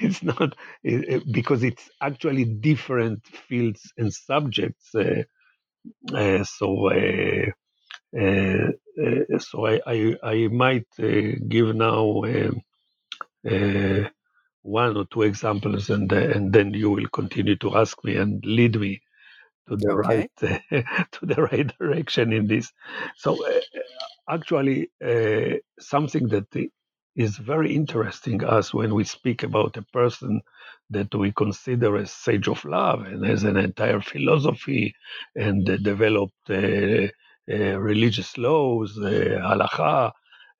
it's 0.00 0.22
not 0.22 0.54
it, 0.84 1.08
it, 1.08 1.32
because 1.32 1.62
it's 1.62 1.90
actually 2.00 2.44
different 2.44 3.26
fields 3.26 3.92
and 3.96 4.12
subjects. 4.12 4.94
Uh, 4.94 5.24
uh, 6.14 6.44
so 6.44 6.90
uh, 6.90 7.50
uh, 8.18 8.70
uh, 9.02 9.38
so 9.38 9.66
I, 9.66 9.80
I, 9.86 10.14
I 10.22 10.48
might 10.48 10.86
give 10.96 11.74
now 11.74 12.22
one 14.62 14.96
or 14.96 15.04
two 15.10 15.22
examples, 15.22 15.90
and 15.90 16.10
and 16.12 16.52
then 16.52 16.74
you 16.74 16.90
will 16.90 17.08
continue 17.08 17.56
to 17.56 17.76
ask 17.76 18.02
me 18.04 18.16
and 18.16 18.44
lead 18.44 18.78
me 18.78 19.02
to 19.68 19.76
the 19.76 19.90
okay. 19.92 20.08
right 20.08 20.30
to 21.12 21.26
the 21.26 21.42
right 21.42 21.72
direction 21.78 22.32
in 22.32 22.46
this. 22.46 22.72
So 23.16 23.38
actually, 24.28 24.90
something 25.78 26.28
that 26.28 26.46
is 27.18 27.38
very 27.38 27.76
interesting 27.76 28.44
us 28.44 28.74
when 28.74 28.94
we 28.94 29.04
speak 29.04 29.44
about 29.44 29.76
a 29.78 29.82
person 29.94 30.42
that 30.90 31.14
we 31.14 31.32
consider 31.32 31.96
a 31.96 32.06
sage 32.06 32.48
of 32.48 32.64
love 32.66 33.02
and 33.06 33.26
has 33.26 33.44
an 33.44 33.58
entire 33.58 34.02
philosophy 34.02 34.94
and 35.36 35.70
uh, 35.70 35.78
developed 35.78 36.50
uh, 36.50 37.08
uh, 37.52 37.78
religious 37.80 38.38
laws, 38.38 38.98
uh, 38.98 39.10
halacha, 39.50 40.12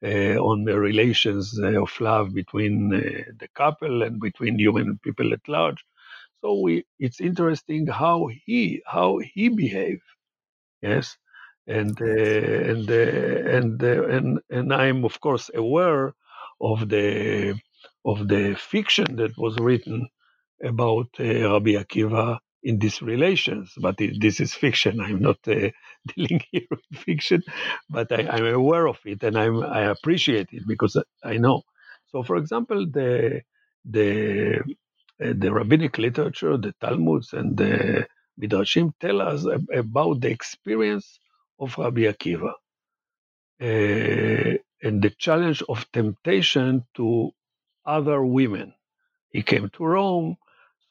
uh, 0.04 0.36
on 0.50 0.64
the 0.64 0.78
relations 0.78 1.58
of 1.60 1.90
love 2.00 2.34
between 2.34 2.90
the 2.90 3.48
couple 3.56 4.04
and 4.04 4.20
between 4.20 4.58
human 4.60 4.98
people 5.04 5.34
at 5.34 5.48
large. 5.48 5.84
So 6.42 6.60
we, 6.60 6.84
it's 7.00 7.20
interesting 7.20 7.86
how 7.88 8.28
he 8.46 8.82
how 8.86 9.18
he 9.18 9.48
behaved. 9.50 10.02
Yes, 10.82 11.16
and 11.66 12.00
uh, 12.00 12.04
and 12.06 12.90
uh, 12.90 12.94
and 13.56 13.82
uh, 13.84 14.08
and 14.08 14.40
and 14.50 14.74
I'm 14.74 15.04
of 15.04 15.20
course 15.20 15.50
aware 15.54 16.14
of 16.60 16.88
the 16.88 17.58
of 18.04 18.28
the 18.28 18.56
fiction 18.58 19.16
that 19.16 19.36
was 19.38 19.58
written 19.58 20.08
about 20.62 21.08
Rabbi 21.18 21.72
Akiva 21.82 22.38
in 22.62 22.78
these 22.78 23.02
relations, 23.02 23.72
but 23.80 24.00
it, 24.00 24.20
this 24.20 24.40
is 24.40 24.54
fiction. 24.54 25.00
I'm 25.06 25.20
not 25.20 25.38
uh, 25.48 25.70
dealing 26.16 26.42
here 26.52 26.66
with 26.70 27.00
fiction, 27.00 27.42
but 27.90 28.12
I, 28.12 28.38
am 28.38 28.46
aware 28.46 28.88
of 28.88 28.98
it 29.04 29.22
and 29.24 29.38
I'm, 29.38 29.62
I 29.62 29.82
appreciate 29.82 30.48
it 30.52 30.64
because 30.66 30.96
I 31.24 31.38
know. 31.38 31.62
So, 32.08 32.22
for 32.22 32.36
example, 32.36 32.86
the 32.90 33.42
the 33.84 34.60
uh, 35.22 35.34
the 35.36 35.52
rabbinic 35.52 35.98
literature, 35.98 36.56
the 36.58 36.74
Talmuds 36.80 37.32
and 37.34 37.56
the 37.56 38.06
Midrashim 38.40 38.92
tell 39.00 39.22
us 39.22 39.46
about 39.74 40.20
the 40.20 40.30
experience 40.30 41.20
of 41.60 41.76
Rabbi 41.78 42.02
Akiva 42.02 42.52
uh, 43.62 44.58
and 44.82 45.02
the 45.02 45.10
challenge 45.10 45.62
of 45.68 45.86
temptation 45.92 46.84
to 46.96 47.32
other 47.86 48.24
women. 48.24 48.74
He 49.30 49.42
came 49.42 49.70
to 49.70 49.84
Rome 49.84 50.36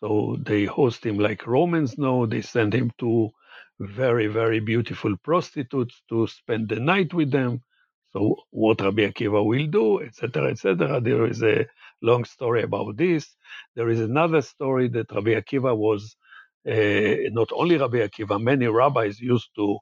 so 0.01 0.37
they 0.41 0.65
host 0.65 1.05
him 1.05 1.17
like 1.19 1.47
Romans 1.47 1.97
know. 1.97 2.25
They 2.27 2.41
send 2.41 2.73
him 2.73 2.91
to 2.99 3.31
very, 3.79 4.27
very 4.27 4.59
beautiful 4.59 5.15
prostitutes 5.23 6.01
to 6.09 6.27
spend 6.27 6.69
the 6.69 6.77
night 6.79 7.13
with 7.13 7.31
them. 7.31 7.63
So 8.13 8.37
what 8.51 8.81
Rabbi 8.81 9.03
Akiva 9.11 9.45
will 9.45 9.67
do, 9.67 10.01
etc., 10.03 10.51
etc. 10.51 11.01
There 11.01 11.27
is 11.27 11.43
a 11.43 11.67
long 12.01 12.25
story 12.25 12.63
about 12.63 12.97
this. 12.97 13.35
There 13.75 13.89
is 13.89 13.99
another 14.01 14.41
story 14.41 14.87
that 14.89 15.11
Rabbi 15.11 15.31
Akiva 15.41 15.75
was 15.77 16.15
uh, 16.67 17.29
not 17.31 17.49
only 17.53 17.77
Rabbi 17.77 17.97
Akiva, 18.07 18.41
many 18.41 18.67
rabbis 18.67 19.19
used 19.19 19.49
to 19.55 19.79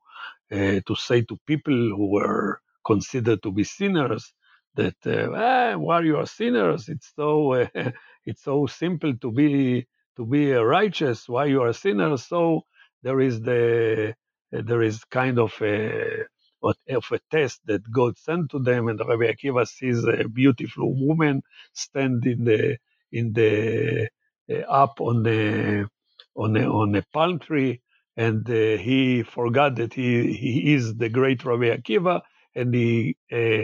uh, 0.52 0.80
to 0.88 0.96
say 0.96 1.22
to 1.24 1.40
people 1.48 1.74
who 1.74 2.12
were 2.12 2.62
considered 2.86 3.44
to 3.44 3.52
be 3.52 3.66
sinners 3.66 4.34
that 4.76 4.96
uh, 5.08 5.30
ah, 5.36 5.78
while 5.78 6.06
you 6.06 6.18
are 6.18 6.28
sinners, 6.28 6.90
it's 6.90 7.12
so 7.16 7.54
uh, 7.54 7.68
it's 8.26 8.44
so 8.44 8.68
simple 8.68 9.16
to 9.18 9.32
be 9.32 9.88
to 10.18 10.26
be 10.26 10.54
righteous 10.54 11.30
why 11.30 11.46
you 11.46 11.62
are 11.64 11.70
a 11.70 11.74
sinner. 11.76 12.18
So 12.18 12.64
there 13.04 13.22
is 13.22 13.42
the 13.42 14.16
there 14.52 14.84
is 14.84 15.04
kind 15.06 15.40
of 15.40 15.54
a 15.62 16.26
of 16.64 17.06
a 17.12 17.20
test 17.32 17.62
that 17.68 17.90
God 17.92 18.18
sent 18.18 18.52
to 18.52 18.60
them, 18.60 18.90
and 18.90 19.00
Rabbi 19.00 19.32
Akiva 19.34 19.68
sees 19.68 20.04
a 20.06 20.28
beautiful 20.30 20.94
woman 20.96 21.44
stand 21.74 22.26
in 22.28 22.46
the 22.46 22.78
in 23.12 23.34
the 23.34 24.10
uh, 24.52 24.56
up 24.70 25.02
on 25.02 25.24
the 25.24 25.90
on 26.38 26.58
a, 26.58 26.62
on 26.70 26.96
a 26.96 27.04
palm 27.14 27.40
tree, 27.40 27.82
and 28.18 28.50
uh, 28.50 28.78
he 28.78 29.24
forgot 29.24 29.76
that 29.78 29.94
he 29.94 30.34
he 30.34 30.74
is 30.74 30.96
the 30.96 31.10
great 31.10 31.46
Rabbi 31.46 31.76
Akiva, 31.78 32.22
and 32.56 32.74
he 32.74 33.16
uh, 33.32 33.64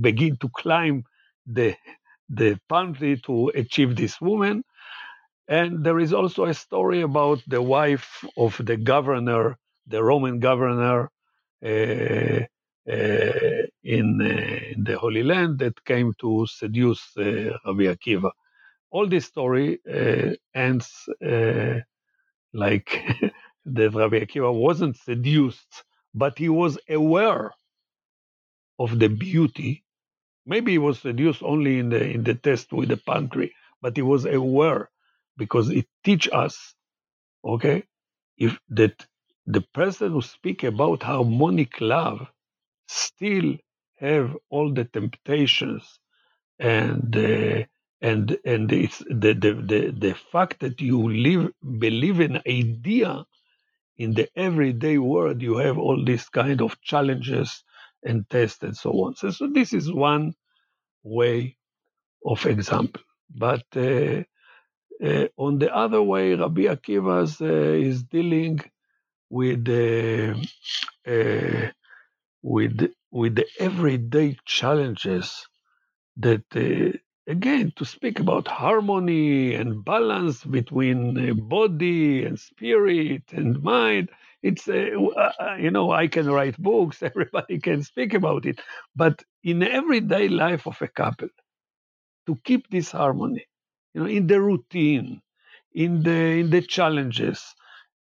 begin 0.00 0.36
to 0.38 0.48
climb 0.48 1.04
the 1.46 1.76
the 2.28 2.58
palm 2.68 2.94
tree 2.94 3.16
to 3.24 3.52
achieve 3.54 3.94
this 3.96 4.20
woman, 4.20 4.64
and 5.48 5.84
there 5.84 6.00
is 6.00 6.12
also 6.12 6.44
a 6.44 6.54
story 6.54 7.02
about 7.02 7.40
the 7.46 7.62
wife 7.62 8.24
of 8.36 8.60
the 8.64 8.76
governor, 8.76 9.56
the 9.86 10.02
Roman 10.02 10.40
governor 10.40 11.10
uh, 11.64 11.68
uh, 12.88 13.66
in, 13.82 14.20
uh, 14.20 14.72
in, 14.72 14.84
the 14.84 14.96
Holy 14.96 15.24
Land 15.24 15.58
that 15.58 15.84
came 15.84 16.12
to 16.20 16.46
seduce 16.46 17.02
Rabbi 17.16 17.86
Akiva. 17.92 18.30
All 18.92 19.08
this 19.08 19.24
story 19.26 19.80
ends 20.54 21.08
like 22.52 23.04
that 23.66 23.94
Rabbi 23.94 24.20
Akiva 24.20 24.54
wasn't 24.54 24.96
seduced, 24.96 25.84
but 26.14 26.38
he 26.38 26.48
was 26.48 26.78
aware 26.88 27.50
of 28.78 28.98
the 28.98 29.08
beauty. 29.08 29.84
Maybe 30.46 30.72
he 30.72 30.78
was 30.78 31.00
seduced 31.00 31.42
only 31.42 31.78
in 31.80 31.90
the 31.90 32.04
in 32.04 32.24
the 32.24 32.34
test 32.34 32.72
with 32.72 32.90
the 32.90 32.98
pantry, 32.98 33.54
but 33.82 33.96
he 33.96 34.02
was 34.02 34.26
aware 34.26 34.90
because 35.38 35.70
it 35.70 35.86
teach 36.04 36.28
us, 36.32 36.74
okay, 37.44 37.84
if 38.38 38.58
that 38.70 39.06
the 39.46 39.62
person 39.74 40.12
who 40.12 40.22
speak 40.22 40.64
about 40.64 41.02
harmonic 41.04 41.80
love 41.80 42.28
still 42.88 43.56
have 43.98 44.36
all 44.50 44.72
the 44.72 44.84
temptations 44.84 45.98
and 46.58 47.16
uh, 47.16 47.64
and 48.02 48.38
and 48.44 48.72
it's 48.72 48.98
the, 49.00 49.32
the 49.34 49.52
the 49.72 49.94
the 49.98 50.14
fact 50.32 50.60
that 50.60 50.80
you 50.80 51.10
live 51.12 51.50
believe 51.78 52.20
in 52.20 52.36
idea 52.48 53.24
in 53.98 54.14
the 54.14 54.28
everyday 54.36 54.98
world 54.98 55.42
you 55.42 55.58
have 55.58 55.78
all 55.78 56.04
these 56.04 56.28
kind 56.30 56.62
of 56.62 56.80
challenges 56.82 57.64
and 58.06 58.28
test 58.30 58.64
and 58.64 58.76
so 58.76 58.92
on. 59.04 59.16
So, 59.16 59.30
so 59.30 59.48
this 59.48 59.74
is 59.74 59.92
one 59.92 60.34
way 61.04 61.56
of 62.24 62.46
example. 62.46 63.02
But 63.34 63.64
uh, 63.76 64.24
uh, 65.04 65.28
on 65.38 65.58
the 65.58 65.74
other 65.74 66.02
way, 66.02 66.34
Rabbi 66.34 66.62
Akiva 66.62 67.40
uh, 67.42 67.46
is 67.88 68.04
dealing 68.04 68.60
with 69.30 69.68
uh, 69.68 70.34
uh, 71.10 71.70
with 72.42 72.92
with 73.12 73.36
the 73.36 73.46
everyday 73.60 74.36
challenges 74.46 75.46
that 76.18 76.44
uh, 76.56 76.96
again 77.30 77.72
to 77.76 77.84
speak 77.86 78.20
about 78.20 78.48
harmony 78.48 79.54
and 79.54 79.84
balance 79.84 80.44
between 80.44 81.48
body 81.48 82.24
and 82.24 82.38
spirit 82.38 83.24
and 83.32 83.62
mind 83.62 84.10
it's 84.48 84.68
uh, 84.68 85.56
you 85.64 85.70
know 85.70 85.90
i 85.92 86.06
can 86.06 86.30
write 86.30 86.56
books 86.58 87.02
everybody 87.10 87.58
can 87.58 87.82
speak 87.82 88.14
about 88.14 88.46
it 88.46 88.60
but 88.94 89.22
in 89.42 89.62
everyday 89.62 90.28
life 90.28 90.66
of 90.66 90.80
a 90.82 90.88
couple 90.88 91.28
to 92.26 92.38
keep 92.44 92.68
this 92.70 92.90
harmony 92.90 93.46
you 93.96 94.02
know, 94.02 94.08
in 94.08 94.26
the 94.26 94.40
routine, 94.40 95.22
in 95.72 96.02
the 96.02 96.40
in 96.40 96.50
the 96.50 96.60
challenges, 96.60 97.42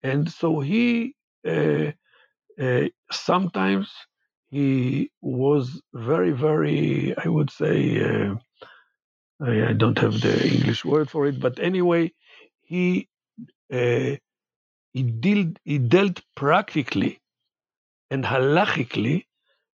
and 0.02 0.30
so 0.32 0.60
he 0.60 1.14
uh, 1.48 1.92
uh, 2.60 2.86
sometimes 3.12 3.92
he 4.50 5.12
was 5.22 5.82
very, 5.94 6.32
very, 6.32 7.14
I 7.16 7.28
would 7.28 7.52
say, 7.52 7.78
uh, 8.04 8.36
I, 9.40 9.70
I, 9.70 9.74
don't 9.74 9.98
have 9.98 10.22
the 10.22 10.48
English 10.48 10.86
word 10.86 11.10
for 11.10 11.26
it, 11.28 11.40
but 11.40 11.60
anyway, 11.60 12.14
he 12.62 13.08
uh, 13.72 14.18
he 14.94 15.04
dealt 15.04 15.58
he 15.64 15.78
dealt 15.80 16.22
practically 16.36 17.20
and 18.12 18.24
halachically 18.24 19.26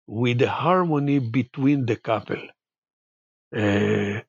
with 0.07 0.39
the 0.39 0.49
harmony 0.49 1.19
between 1.19 1.87
the 1.87 1.97
couple. 1.97 2.43
Uh, 3.57 4.21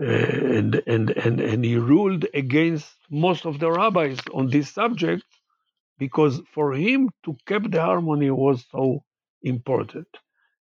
uh, 0.00 0.04
and, 0.04 0.82
and, 0.86 1.10
and, 1.10 1.40
and 1.40 1.64
he 1.64 1.76
ruled 1.76 2.24
against 2.34 2.88
most 3.10 3.46
of 3.46 3.58
the 3.58 3.70
rabbis 3.70 4.18
on 4.32 4.48
this 4.48 4.70
subject 4.70 5.24
because 5.98 6.40
for 6.54 6.72
him 6.72 7.10
to 7.24 7.36
keep 7.46 7.70
the 7.70 7.80
harmony 7.80 8.30
was 8.30 8.64
so 8.70 9.02
important. 9.42 10.06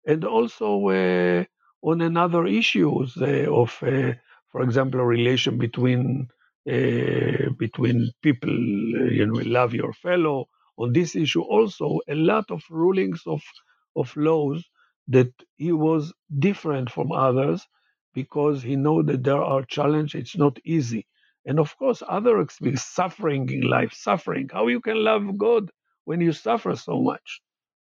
And 0.05 0.23
also 0.23 0.89
uh, 0.89 1.45
on 1.81 2.01
another 2.01 2.45
issues 2.45 3.17
uh, 3.17 3.47
of, 3.51 3.77
uh, 3.81 4.13
for 4.51 4.61
example, 4.61 4.99
a 4.99 5.05
relation 5.05 5.57
between 5.57 6.27
Eh, 6.65 7.49
between 7.57 8.11
people, 8.21 8.49
eh, 8.49 9.11
you 9.19 9.25
know, 9.25 9.41
love 9.59 9.73
your 9.73 9.93
fellow. 9.93 10.47
On 10.77 10.93
this 10.93 11.15
issue, 11.15 11.41
also 11.41 11.99
a 12.07 12.15
lot 12.15 12.49
of 12.51 12.61
rulings 12.69 13.21
of 13.27 13.41
of 13.95 14.15
laws 14.17 14.63
that 15.07 15.31
he 15.57 15.71
was 15.73 16.13
different 16.39 16.89
from 16.89 17.11
others 17.11 17.67
because 18.13 18.61
he 18.63 18.75
know 18.77 19.01
that 19.03 19.23
there 19.23 19.43
are 19.43 19.63
challenges. 19.65 20.21
It's 20.21 20.37
not 20.37 20.57
easy. 20.63 21.05
And 21.45 21.59
of 21.59 21.77
course, 21.77 22.01
other 22.07 22.39
experience, 22.41 22.83
suffering 22.85 23.49
in 23.49 23.61
life, 23.61 23.93
suffering. 23.93 24.49
How 24.51 24.67
you 24.67 24.79
can 24.81 25.03
love 25.03 25.37
God 25.37 25.69
when 26.05 26.21
you 26.21 26.31
suffer 26.31 26.75
so 26.77 27.01
much? 27.01 27.41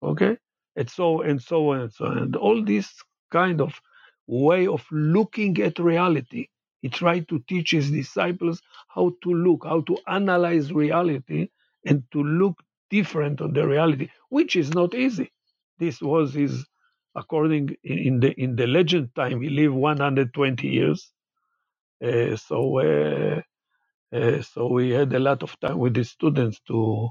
Okay, 0.02 0.36
and 0.76 0.90
so 0.90 1.22
and 1.22 1.40
so 1.42 1.72
and 1.72 1.92
so 1.92 2.06
and 2.06 2.36
all 2.36 2.64
this 2.64 2.88
kind 3.32 3.60
of 3.60 3.80
way 4.26 4.66
of 4.66 4.84
looking 4.92 5.60
at 5.62 5.78
reality. 5.78 6.48
He 6.82 6.90
tried 6.90 7.28
to 7.30 7.40
teach 7.48 7.72
his 7.72 7.90
disciples 7.90 8.62
how 8.88 9.12
to 9.24 9.30
look, 9.30 9.64
how 9.66 9.82
to 9.82 9.98
analyze 10.08 10.72
reality, 10.72 11.48
and 11.86 12.04
to 12.12 12.22
look 12.22 12.56
different 12.90 13.40
on 13.42 13.54
the 13.54 13.66
reality, 13.66 14.08
which 14.30 14.56
is 14.56 14.74
not 14.74 14.94
easy. 14.94 15.32
This 15.78 16.02
was 16.02 16.34
his 16.34 16.66
according 17.16 17.76
in 17.84 18.20
the 18.20 18.32
in 18.40 18.56
the 18.56 18.66
legend 18.66 19.10
time, 19.16 19.42
he 19.42 19.50
lived 19.50 19.74
120 19.74 20.68
years. 20.68 21.10
Uh, 22.04 22.36
so 22.36 22.80
uh, 22.80 23.42
uh, 24.16 24.42
so 24.42 24.68
we 24.68 24.90
had 24.90 25.12
a 25.14 25.20
lot 25.20 25.42
of 25.44 25.58
time 25.60 25.78
with 25.78 25.94
the 25.94 26.04
students 26.04 26.60
to 26.68 27.10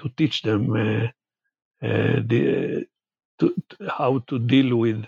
to 0.00 0.08
teach 0.16 0.42
them 0.42 0.72
uh, 0.72 1.06
uh, 1.86 2.20
the 2.26 2.86
to, 3.40 3.54
to, 3.70 3.90
how 3.90 4.20
to 4.28 4.38
deal 4.40 4.76
with 4.76 5.04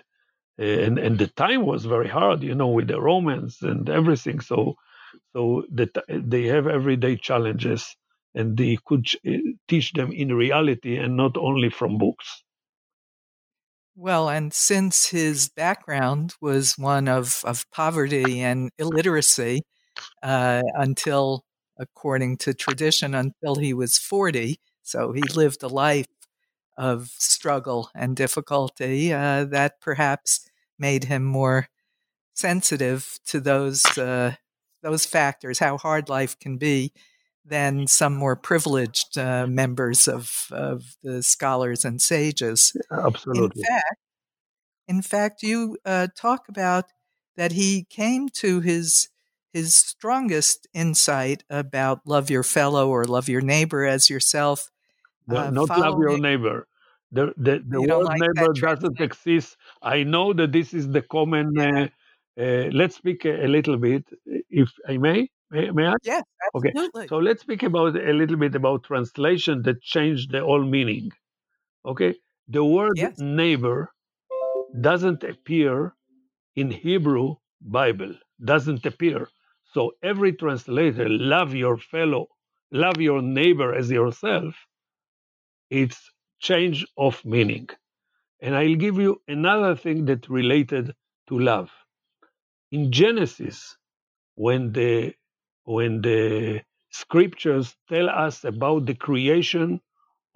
and 0.58 0.98
and 0.98 1.18
the 1.18 1.28
time 1.28 1.64
was 1.66 1.84
very 1.84 2.08
hard, 2.08 2.42
you 2.42 2.54
know, 2.54 2.68
with 2.68 2.88
the 2.88 3.00
Romans 3.00 3.58
and 3.62 3.88
everything. 3.88 4.40
So 4.40 4.74
so 5.32 5.64
that 5.72 5.96
they 6.08 6.44
have 6.44 6.66
everyday 6.66 7.16
challenges 7.16 7.96
and 8.34 8.56
they 8.56 8.78
could 8.86 9.06
teach 9.68 9.92
them 9.92 10.12
in 10.12 10.34
reality 10.34 10.96
and 10.96 11.16
not 11.16 11.36
only 11.36 11.70
from 11.70 11.98
books. 11.98 12.42
Well, 13.96 14.28
and 14.28 14.52
since 14.52 15.06
his 15.08 15.48
background 15.48 16.34
was 16.40 16.78
one 16.78 17.08
of, 17.08 17.42
of 17.44 17.68
poverty 17.72 18.40
and 18.40 18.70
illiteracy 18.78 19.62
uh, 20.22 20.62
until, 20.74 21.44
according 21.78 22.38
to 22.38 22.54
tradition, 22.54 23.14
until 23.14 23.56
he 23.56 23.74
was 23.74 23.98
40, 23.98 24.60
so 24.82 25.12
he 25.12 25.22
lived 25.34 25.62
a 25.62 25.68
life 25.68 26.06
of 26.76 27.08
struggle 27.18 27.90
and 27.94 28.16
difficulty, 28.16 29.12
uh, 29.12 29.44
that 29.46 29.80
perhaps 29.80 30.47
made 30.78 31.04
him 31.04 31.24
more 31.24 31.68
sensitive 32.34 33.18
to 33.26 33.40
those 33.40 33.84
uh, 33.98 34.34
those 34.82 35.04
factors, 35.04 35.58
how 35.58 35.76
hard 35.76 36.08
life 36.08 36.38
can 36.38 36.56
be, 36.56 36.92
than 37.44 37.86
some 37.86 38.14
more 38.14 38.36
privileged 38.36 39.18
uh, 39.18 39.46
members 39.46 40.06
of, 40.06 40.46
of 40.52 40.96
the 41.02 41.22
scholars 41.22 41.84
and 41.84 42.00
sages. 42.00 42.76
Absolutely. 42.92 43.62
In 43.62 43.66
fact, 43.66 43.96
in 44.86 45.02
fact, 45.02 45.42
you 45.42 45.76
uh, 45.84 46.08
talk 46.16 46.48
about 46.48 46.86
that 47.36 47.52
he 47.52 47.86
came 47.90 48.28
to 48.28 48.60
his 48.60 49.08
his 49.52 49.74
strongest 49.74 50.66
insight 50.74 51.42
about 51.48 52.00
love 52.04 52.28
your 52.30 52.42
fellow 52.42 52.90
or 52.90 53.04
love 53.04 53.28
your 53.28 53.40
neighbor 53.40 53.84
as 53.84 54.10
yourself. 54.10 54.70
Uh, 55.28 55.50
not 55.50 55.70
love 55.70 55.98
your 55.98 56.18
neighbor. 56.18 56.66
The 57.12 57.32
the, 57.36 57.64
the 57.66 57.80
word 57.80 58.04
like 58.04 58.20
neighbor 58.20 58.52
doesn't 58.52 59.00
exist. 59.00 59.56
I 59.82 60.02
know 60.02 60.32
that 60.34 60.52
this 60.52 60.74
is 60.74 60.88
the 60.88 61.02
common. 61.02 61.52
Yeah. 61.54 61.82
Uh, 61.84 61.88
uh, 62.40 62.70
let's 62.72 62.94
speak 62.94 63.24
a, 63.24 63.46
a, 63.46 63.48
little 63.48 63.76
bit, 63.76 64.04
if 64.48 64.70
I 64.88 64.96
may. 64.96 65.28
May, 65.50 65.70
may 65.70 65.86
I? 65.88 65.94
Yes, 66.04 66.22
absolutely. 66.54 67.02
Okay. 67.02 67.08
So 67.08 67.18
let's 67.18 67.42
speak 67.42 67.64
about 67.64 67.96
a 67.96 68.12
little 68.12 68.36
bit 68.36 68.54
about 68.54 68.84
translation 68.84 69.62
that 69.62 69.82
changed 69.82 70.30
the 70.30 70.40
whole 70.40 70.64
meaning. 70.64 71.10
Okay. 71.84 72.14
The 72.46 72.64
word 72.64 72.92
yes. 72.96 73.18
neighbor 73.18 73.90
doesn't 74.80 75.24
appear 75.24 75.94
in 76.54 76.70
Hebrew 76.70 77.36
Bible. 77.60 78.14
Doesn't 78.44 78.86
appear. 78.86 79.28
So 79.72 79.92
every 80.02 80.32
translator, 80.32 81.08
love 81.08 81.54
your 81.54 81.76
fellow, 81.76 82.28
love 82.70 83.00
your 83.00 83.20
neighbor 83.20 83.74
as 83.74 83.90
yourself. 83.90 84.54
It's 85.70 86.10
change 86.40 86.86
of 86.96 87.24
meaning. 87.24 87.68
And 88.42 88.56
I'll 88.56 88.76
give 88.76 88.98
you 88.98 89.22
another 89.28 89.76
thing 89.76 90.06
that 90.06 90.28
related 90.30 90.94
to 91.28 91.38
love. 91.38 91.70
In 92.72 92.92
Genesis, 92.92 93.76
when 94.36 94.72
the 94.72 95.14
when 95.64 96.02
the 96.02 96.62
scriptures 96.90 97.76
tell 97.88 98.08
us 98.10 98.44
about 98.44 98.86
the 98.86 98.94
creation 98.94 99.80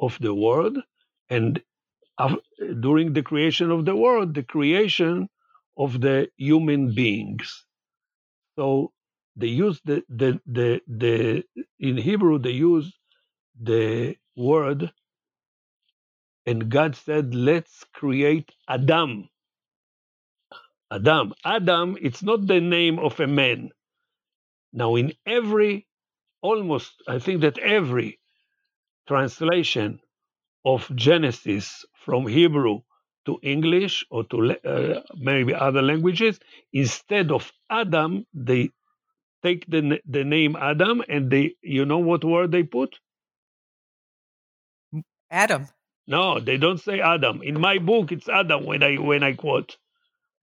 of 0.00 0.18
the 0.20 0.34
world 0.34 0.78
and 1.30 1.62
during 2.80 3.12
the 3.12 3.22
creation 3.22 3.70
of 3.70 3.84
the 3.84 3.96
world, 3.96 4.34
the 4.34 4.42
creation 4.42 5.28
of 5.78 6.00
the 6.00 6.28
human 6.36 6.94
beings. 6.94 7.64
So 8.56 8.92
they 9.36 9.48
use 9.48 9.80
the 9.84 10.02
the 10.08 10.40
the, 10.46 10.80
the 10.88 11.44
in 11.80 11.96
Hebrew 11.98 12.38
they 12.38 12.52
use 12.52 12.92
the 13.60 14.16
word 14.36 14.90
and 16.46 16.70
God 16.70 16.96
said, 16.96 17.34
let's 17.34 17.84
create 17.92 18.50
Adam. 18.68 19.28
Adam. 20.90 21.34
Adam, 21.44 21.96
it's 22.00 22.22
not 22.22 22.46
the 22.46 22.60
name 22.60 22.98
of 22.98 23.20
a 23.20 23.26
man. 23.26 23.70
Now, 24.72 24.96
in 24.96 25.12
every, 25.26 25.86
almost, 26.42 26.92
I 27.08 27.18
think 27.18 27.42
that 27.42 27.58
every 27.58 28.18
translation 29.08 30.00
of 30.64 30.90
Genesis 30.94 31.84
from 32.04 32.26
Hebrew 32.26 32.80
to 33.26 33.38
English 33.42 34.04
or 34.10 34.24
to 34.24 34.56
uh, 34.64 35.02
maybe 35.16 35.54
other 35.54 35.82
languages, 35.82 36.40
instead 36.72 37.30
of 37.30 37.52
Adam, 37.70 38.26
they 38.34 38.70
take 39.42 39.66
the, 39.68 40.00
the 40.08 40.24
name 40.24 40.56
Adam 40.56 41.02
and 41.08 41.30
they, 41.30 41.54
you 41.62 41.84
know 41.84 41.98
what 41.98 42.24
word 42.24 42.52
they 42.52 42.64
put? 42.64 42.96
Adam. 45.30 45.68
No, 46.06 46.40
they 46.40 46.56
don't 46.56 46.80
say 46.80 47.00
Adam. 47.00 47.42
In 47.42 47.60
my 47.60 47.78
book, 47.78 48.12
it's 48.12 48.28
Adam 48.28 48.64
when 48.64 48.82
I 48.82 48.96
when 48.96 49.22
I 49.22 49.34
quote, 49.34 49.76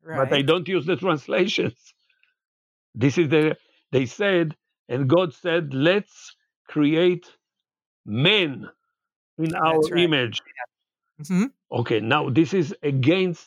right. 0.03 0.29
but 0.29 0.33
I 0.35 0.41
don't 0.41 0.67
use 0.67 0.85
the 0.85 0.95
translations. 0.95 1.75
This 2.95 3.19
is 3.19 3.29
the 3.29 3.55
they 3.91 4.07
said, 4.07 4.55
and 4.89 5.07
God 5.07 5.33
said, 5.33 5.73
"Let's 5.73 6.35
create 6.67 7.27
men 8.05 8.67
in 9.37 9.55
our 9.55 9.79
right. 9.79 10.03
image." 10.03 10.41
Mm-hmm. 11.21 11.45
Okay, 11.71 11.99
now 11.99 12.29
this 12.29 12.53
is 12.53 12.75
against 12.81 13.45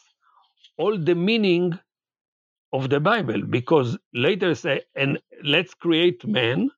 all 0.78 0.96
the 0.96 1.14
meaning 1.14 1.78
of 2.72 2.88
the 2.88 3.00
Bible 3.00 3.42
because 3.42 3.98
later 4.14 4.54
say, 4.54 4.82
and 4.94 5.18
let's 5.42 5.74
create 5.74 6.24
man, 6.26 6.70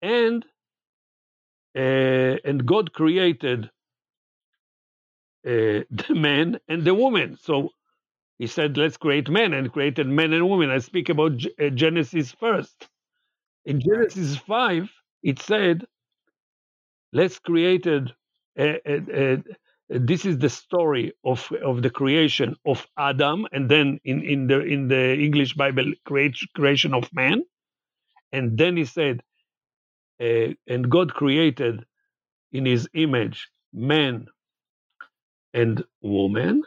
and 0.00 0.44
uh, 1.76 2.36
and 2.44 2.64
God 2.64 2.92
created 2.92 3.70
uh, 5.46 5.84
the 5.90 6.14
man 6.14 6.60
and 6.68 6.84
the 6.84 6.94
woman. 6.94 7.38
So 7.42 7.70
he 8.38 8.48
said, 8.48 8.76
let's 8.78 8.96
create 8.98 9.30
men 9.30 9.54
and 9.54 9.72
created 9.72 10.08
men 10.08 10.32
and 10.34 10.48
women. 10.50 10.70
I 10.70 10.78
speak 10.78 11.08
about 11.10 11.38
G- 11.38 11.52
uh, 11.60 11.70
Genesis 11.70 12.32
first. 12.32 12.88
In 13.66 13.80
Genesis 13.80 14.36
5, 14.38 14.90
it 15.22 15.40
said, 15.40 15.86
let's 17.12 17.40
created 17.40 18.12
uh, 18.58 18.74
uh, 18.86 19.36
this 19.90 20.26
is 20.26 20.38
the 20.38 20.50
story 20.50 21.14
of, 21.24 21.50
of 21.64 21.82
the 21.82 21.90
creation 21.90 22.56
of 22.66 22.86
Adam, 22.98 23.46
and 23.52 23.70
then 23.70 24.00
in, 24.04 24.22
in 24.24 24.48
the 24.48 24.60
in 24.60 24.88
the 24.88 25.14
English 25.18 25.54
Bible, 25.54 25.92
create, 26.06 26.36
creation 26.56 26.94
of 26.94 27.10
man, 27.14 27.42
and 28.32 28.58
then 28.58 28.76
he 28.76 28.84
said, 28.86 29.22
uh, 30.22 30.54
and 30.68 30.90
God 30.90 31.14
created 31.14 31.84
in 32.52 32.66
His 32.66 32.88
image 32.94 33.48
man 33.72 34.26
and 35.54 35.84
woman 36.02 36.62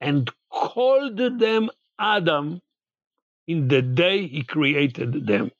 and 0.00 0.30
called 0.50 1.16
them 1.16 1.70
Adam 1.98 2.60
in 3.46 3.68
the 3.68 3.82
day 3.82 4.26
he 4.26 4.42
created 4.42 5.26
them. 5.26 5.50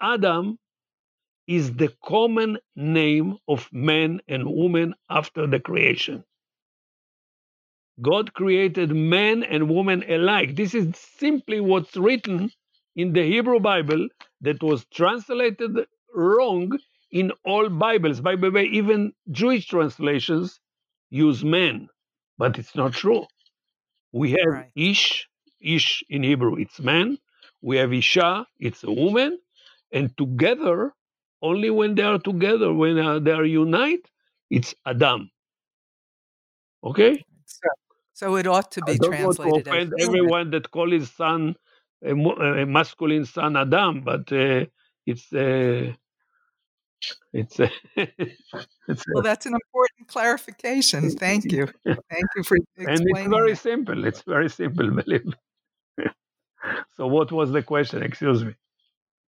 Adam 0.00 0.58
is 1.46 1.74
the 1.74 1.92
common 2.04 2.58
name 2.76 3.36
of 3.48 3.68
man 3.72 4.20
and 4.28 4.46
woman 4.46 4.94
after 5.08 5.46
the 5.46 5.60
creation. 5.60 6.24
God 8.00 8.32
created 8.32 8.90
man 8.90 9.42
and 9.42 9.68
woman 9.68 10.04
alike. 10.08 10.56
This 10.56 10.74
is 10.74 10.96
simply 10.96 11.60
what's 11.60 11.96
written 11.96 12.50
in 12.96 13.12
the 13.12 13.22
Hebrew 13.22 13.60
Bible 13.60 14.08
that 14.40 14.62
was 14.62 14.86
translated 14.86 15.72
wrong 16.14 16.78
in 17.10 17.32
all 17.44 17.68
Bibles. 17.68 18.20
By 18.20 18.36
the 18.36 18.50
way, 18.50 18.64
even 18.66 19.12
Jewish 19.30 19.66
translations 19.66 20.60
use 21.10 21.44
man, 21.44 21.88
but 22.38 22.58
it's 22.58 22.74
not 22.74 22.92
true. 22.92 23.26
We 24.12 24.32
have 24.32 24.46
right. 24.46 24.70
ish, 24.74 25.28
ish 25.60 26.02
in 26.08 26.22
Hebrew, 26.22 26.56
it's 26.56 26.80
man. 26.80 27.18
We 27.62 27.76
have 27.76 27.92
isha, 27.92 28.46
it's 28.58 28.82
a 28.84 28.92
woman. 28.92 29.38
And 29.92 30.16
together, 30.16 30.92
only 31.42 31.70
when 31.70 31.94
they 31.94 32.02
are 32.02 32.18
together, 32.18 32.72
when 32.72 32.98
uh, 32.98 33.18
they 33.18 33.32
are 33.32 33.44
unite, 33.44 34.08
it's 34.50 34.74
Adam. 34.86 35.30
Okay? 36.82 37.22
So, 37.44 37.68
so 38.12 38.36
it 38.36 38.46
ought 38.46 38.70
to 38.72 38.82
be 38.82 38.92
I 38.92 38.96
don't 38.96 39.12
translated. 39.12 39.52
Want 39.52 39.64
to 39.64 39.70
offend 39.70 39.94
everyone 40.00 40.50
that 40.52 40.70
call 40.70 40.90
his 40.90 41.10
son 41.10 41.56
a, 42.04 42.12
a 42.12 42.66
masculine 42.66 43.26
son 43.26 43.56
Adam, 43.56 44.02
but 44.02 44.32
uh, 44.32 44.64
it's 45.06 45.32
uh, 45.32 45.92
it's, 47.32 47.60
uh, 47.60 47.68
it's 47.96 49.04
well, 49.12 49.22
that's 49.22 49.46
an 49.46 49.54
important 49.54 50.08
clarification. 50.08 51.10
Thank 51.10 51.52
you. 51.52 51.66
Thank 51.84 52.26
you 52.36 52.42
for 52.42 52.56
explaining. 52.76 53.08
And 53.08 53.16
it's 53.16 53.28
very 53.28 53.56
simple. 53.56 54.04
It's 54.04 54.22
very 54.22 54.48
simple, 54.48 54.90
believe 55.02 55.26
me. 55.26 55.34
so, 56.96 57.06
what 57.06 57.32
was 57.32 57.52
the 57.52 57.62
question? 57.62 58.02
Excuse 58.02 58.44
me. 58.44 58.54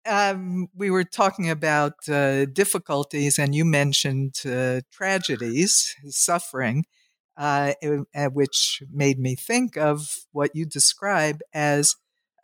Um, 0.05 0.69
we 0.75 0.91
were 0.91 1.05
talking 1.05 1.49
about 1.49 2.09
uh, 2.09 2.47
difficulties, 2.47 3.39
and 3.39 3.55
you 3.55 3.65
mentioned 3.65 4.41
uh, 4.45 4.81
tragedies, 4.91 5.95
suffering, 6.09 6.87
uh, 7.37 7.75
which 8.33 8.83
made 8.91 9.21
me 9.21 9.37
think 9.37 9.77
of 9.77 10.25
what 10.33 10.57
you 10.57 10.67
describe 10.67 11.41
as 11.55 11.95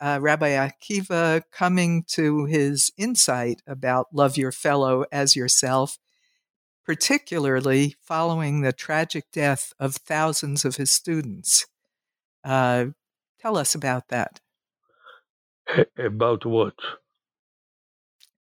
uh, 0.01 0.19
Rabbi 0.21 0.49
Akiva 0.49 1.43
coming 1.51 2.03
to 2.09 2.45
his 2.45 2.91
insight 2.97 3.61
about 3.67 4.07
love 4.13 4.37
your 4.37 4.51
fellow 4.51 5.05
as 5.11 5.35
yourself, 5.35 5.97
particularly 6.85 7.95
following 8.01 8.61
the 8.61 8.73
tragic 8.73 9.25
death 9.31 9.73
of 9.79 9.95
thousands 9.95 10.65
of 10.65 10.77
his 10.77 10.91
students. 10.91 11.67
Uh, 12.43 12.85
tell 13.39 13.57
us 13.57 13.75
about 13.75 14.07
that. 14.09 14.39
About 15.97 16.45
what? 16.45 16.73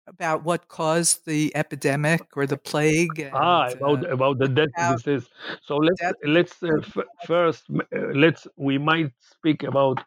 About 0.06 0.44
what 0.44 0.68
caused 0.68 1.26
the 1.26 1.50
epidemic 1.56 2.22
or 2.36 2.46
the 2.46 2.56
plague? 2.56 3.18
And, 3.18 3.34
ah, 3.34 3.68
about 3.72 4.06
uh, 4.06 4.10
about 4.10 4.38
the 4.38 4.48
death. 4.48 4.68
About 4.76 5.24
so 5.64 5.76
let's 5.78 6.02
let's 6.24 6.62
uh, 6.62 6.78
f- 6.78 7.04
first 7.26 7.64
uh, 7.70 7.98
let's 8.14 8.46
we 8.56 8.78
might 8.78 9.10
speak 9.18 9.64
about 9.64 9.98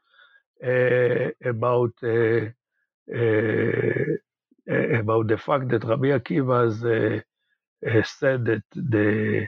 about 0.64 1.94
uh, 2.04 2.48
uh, 3.16 4.16
about 5.00 5.28
the 5.28 5.38
fact 5.38 5.70
that 5.70 5.84
Rabbi 5.86 6.08
Akiva 6.10 7.22
has 7.86 8.10
said 8.20 8.46
that 8.46 8.64
the 8.74 9.48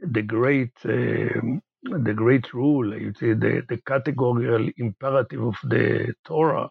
the 0.00 0.22
great 0.22 0.72
um, 0.84 1.62
the 1.82 2.14
great 2.14 2.52
rule, 2.54 2.98
you 2.98 3.14
see, 3.18 3.34
the, 3.34 3.62
the 3.68 3.78
categorical 3.86 4.68
imperative 4.78 5.42
of 5.42 5.56
the 5.64 6.14
Torah 6.26 6.70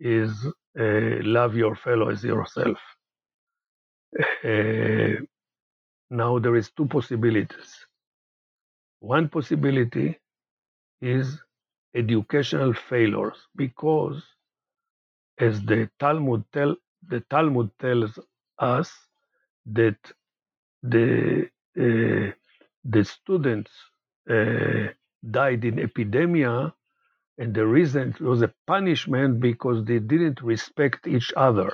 is 0.00 0.32
uh, 0.78 1.22
love 1.22 1.56
your 1.56 1.76
fellow 1.76 2.10
as 2.10 2.24
yourself. 2.24 2.78
Uh, 4.44 5.22
now 6.10 6.38
there 6.38 6.56
is 6.56 6.70
two 6.72 6.86
possibilities. 6.86 7.86
One 9.00 9.28
possibility 9.28 10.18
is 11.02 11.40
educational 11.94 12.72
failures 12.74 13.38
because 13.56 14.22
as 15.38 15.62
the 15.64 15.90
Talmud 15.98 16.44
tell 16.52 16.76
the 17.08 17.20
Talmud 17.30 17.70
tells 17.78 18.18
us 18.58 18.92
that 19.66 19.98
the 20.82 21.48
uh, 21.78 22.32
the 22.84 23.04
students 23.04 23.72
uh, 24.30 24.88
died 25.30 25.64
in 25.64 25.76
epidemia 25.76 26.72
and 27.38 27.54
the 27.54 27.66
reason 27.66 28.14
was 28.20 28.42
a 28.42 28.54
punishment 28.66 29.40
because 29.40 29.84
they 29.84 29.98
didn't 29.98 30.42
respect 30.42 31.06
each 31.06 31.32
other. 31.36 31.72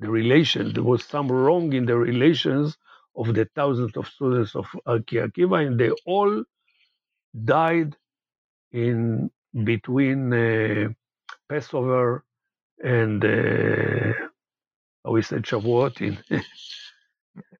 The 0.00 0.10
relation 0.10 0.72
there 0.74 0.82
was 0.84 1.04
some 1.04 1.28
wrong 1.32 1.72
in 1.72 1.86
the 1.86 1.96
relations 1.98 2.76
of 3.16 3.34
the 3.34 3.46
thousands 3.56 3.96
of 3.96 4.08
students 4.08 4.54
of 4.56 4.66
Akiva 4.86 5.66
and 5.66 5.78
they 5.80 5.90
all 6.06 6.44
died 7.44 7.96
in 8.72 9.30
between 9.64 10.32
uh, 10.32 10.88
Passover 11.48 12.24
and 12.82 13.24
uh, 13.24 14.12
oh, 15.04 15.12
we 15.12 15.22
said 15.22 15.42
Shavuot. 15.42 16.00
In 16.00 16.18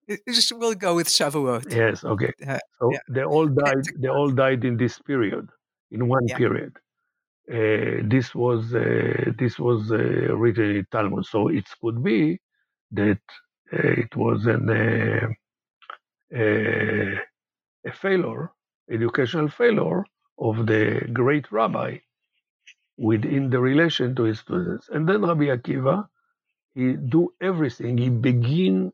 just 0.28 0.52
we'll 0.52 0.74
go 0.74 0.94
with 0.94 1.08
Shavuot. 1.08 1.74
Yes, 1.74 2.04
okay. 2.04 2.32
Uh, 2.46 2.58
so 2.78 2.92
yeah. 2.92 2.98
they 3.08 3.24
all 3.24 3.46
died. 3.46 3.84
They 3.98 4.08
all 4.08 4.30
died 4.30 4.64
in 4.64 4.76
this 4.76 4.98
period, 4.98 5.48
in 5.90 6.08
one 6.08 6.26
yeah. 6.28 6.36
period. 6.36 6.76
Uh, 7.48 8.02
this 8.04 8.34
was 8.34 8.74
uh, 8.74 9.32
this 9.38 9.58
was 9.58 9.90
uh, 9.92 9.96
written 10.36 10.76
in 10.76 10.86
Talmud, 10.90 11.24
so 11.26 11.48
it 11.48 11.64
could 11.80 12.02
be 12.02 12.40
that 12.90 13.20
uh, 13.72 14.02
it 14.04 14.14
was 14.16 14.46
an 14.46 14.68
uh, 14.68 15.28
a 17.86 17.92
failure, 17.92 18.50
educational 18.90 19.48
failure 19.48 20.04
of 20.38 20.66
the 20.66 21.08
great 21.12 21.50
rabbi 21.50 21.98
within 22.98 23.50
the 23.50 23.60
relation 23.60 24.14
to 24.16 24.24
his 24.24 24.40
students. 24.40 24.88
And 24.88 25.08
then 25.08 25.22
Rabbi 25.22 25.44
Akiva, 25.44 26.08
he 26.74 26.92
do 26.94 27.32
everything. 27.40 27.98
He 27.98 28.08
begin 28.10 28.92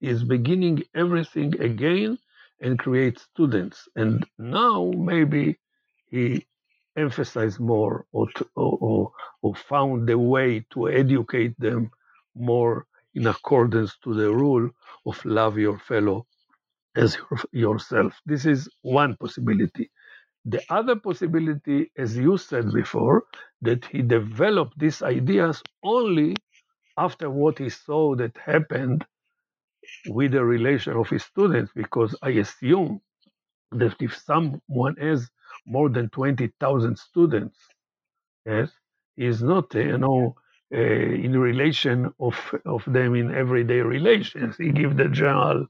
is 0.00 0.22
beginning 0.22 0.84
everything 0.94 1.60
again 1.60 2.18
and 2.60 2.78
create 2.78 3.18
students. 3.18 3.88
And 3.96 4.24
now 4.38 4.92
maybe 4.96 5.58
he 6.10 6.46
emphasized 6.96 7.60
more 7.60 8.06
or, 8.12 8.28
to, 8.36 8.46
or, 8.56 9.12
or, 9.42 9.54
found 9.54 10.08
a 10.10 10.18
way 10.18 10.64
to 10.72 10.88
educate 10.88 11.58
them 11.58 11.90
more 12.34 12.86
in 13.14 13.26
accordance 13.26 13.96
to 14.02 14.14
the 14.14 14.32
rule 14.32 14.70
of 15.06 15.24
love 15.24 15.58
your 15.58 15.78
fellow 15.78 16.26
as 16.96 17.16
your, 17.16 17.40
yourself. 17.52 18.14
This 18.26 18.46
is 18.46 18.68
one 18.82 19.16
possibility. 19.16 19.90
The 20.48 20.62
other 20.70 20.96
possibility, 20.96 21.92
as 21.98 22.16
you 22.18 22.38
said 22.38 22.72
before, 22.72 23.24
that 23.62 23.84
he 23.86 24.02
developed 24.02 24.78
these 24.78 25.02
ideas 25.02 25.62
only 25.84 26.36
after 26.98 27.30
what 27.30 27.58
he 27.58 27.70
saw 27.70 28.16
that 28.16 28.36
happened 28.38 29.06
with 30.08 30.32
the 30.32 30.44
relation 30.44 30.94
of 30.96 31.08
his 31.10 31.24
students, 31.24 31.72
because 31.74 32.16
I 32.22 32.30
assume 32.44 33.00
that 33.72 33.96
if 34.00 34.16
someone 34.16 34.96
has 34.98 35.30
more 35.66 35.88
than 35.90 36.10
20,000 36.10 36.98
students, 36.98 37.58
yes, 38.46 38.72
is 39.16 39.42
not, 39.42 39.74
uh, 39.76 39.80
you 39.80 39.98
know, 39.98 40.36
uh, 40.74 40.78
in 40.78 41.38
relation 41.38 42.12
of, 42.20 42.36
of 42.66 42.84
them 42.86 43.14
in 43.14 43.34
everyday 43.34 43.80
relations. 43.80 44.56
He 44.58 44.72
give 44.72 44.96
the 44.96 45.08
general 45.08 45.66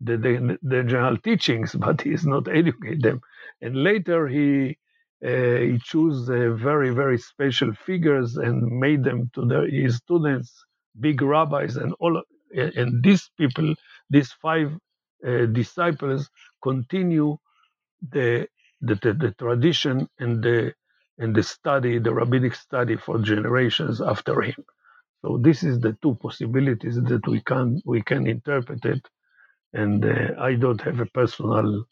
the, 0.00 0.16
the, 0.18 0.58
the 0.62 0.84
general 0.84 1.16
teachings, 1.18 1.74
but 1.78 2.02
he 2.02 2.16
not 2.24 2.48
educate 2.54 3.02
them. 3.02 3.20
And 3.62 3.82
later 3.82 4.28
he 4.28 4.78
uh, 5.24 5.58
he 5.68 5.78
chose 5.84 6.30
uh, 6.30 6.50
very 6.54 6.90
very 6.90 7.18
special 7.18 7.72
figures 7.74 8.36
and 8.36 8.62
made 8.80 9.04
them 9.04 9.30
to 9.34 9.46
the, 9.46 9.68
his 9.70 9.96
students 9.98 10.64
big 11.00 11.22
rabbis 11.22 11.76
and 11.76 11.94
all. 12.00 12.22
And 12.54 13.02
these 13.04 13.30
people, 13.38 13.74
these 14.10 14.32
five 14.32 14.72
uh, 15.26 15.46
disciples, 15.46 16.30
continue 16.62 17.38
the, 18.12 18.48
the, 18.82 18.94
the 18.96 19.14
the 19.14 19.32
tradition 19.38 20.08
and 20.18 20.42
the 20.42 20.74
and 21.18 21.34
the 21.36 21.42
study, 21.42 21.98
the 21.98 22.14
rabbinic 22.14 22.54
study 22.54 22.96
for 22.96 23.18
generations 23.20 24.00
after 24.00 24.40
him. 24.42 24.64
So 25.22 25.38
this 25.38 25.62
is 25.64 25.80
the 25.80 25.96
two 26.02 26.16
possibilities 26.16 26.96
that 27.02 27.26
we 27.28 27.40
can 27.42 27.82
we 27.86 28.02
can 28.02 28.26
interpret 28.26 28.84
it 28.86 29.06
and 29.76 30.04
uh, 30.04 30.40
I 30.40 30.54
don't 30.54 30.80
have 30.80 31.00
a 31.00 31.06
personal 31.06 31.84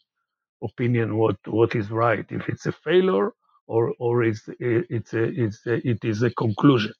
opinion 0.63 1.17
what 1.17 1.37
what 1.45 1.75
is 1.75 1.91
right 1.91 2.25
if 2.29 2.49
it's 2.49 2.65
a 2.65 2.71
failure 2.71 3.31
or 3.67 3.93
or 3.99 4.23
it's 4.23 4.43
it's 4.59 5.13
a, 5.13 5.23
it's 5.23 5.65
a, 5.67 5.87
it 5.87 6.03
is 6.03 6.23
a 6.23 6.31
conclusion. 6.31 6.93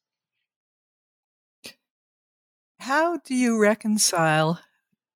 How 2.79 3.17
do 3.17 3.33
you 3.33 3.59
reconcile 3.59 4.59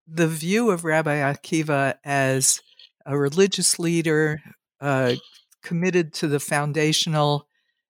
the 0.07 0.27
view 0.27 0.71
of 0.71 0.83
Rabbi 0.83 1.17
Akiva 1.17 1.95
as 2.03 2.61
a 3.05 3.17
religious 3.17 3.77
leader 3.77 4.41
uh, 4.81 5.15
committed 5.61 6.13
to 6.13 6.27
the 6.27 6.39
foundational 6.39 7.47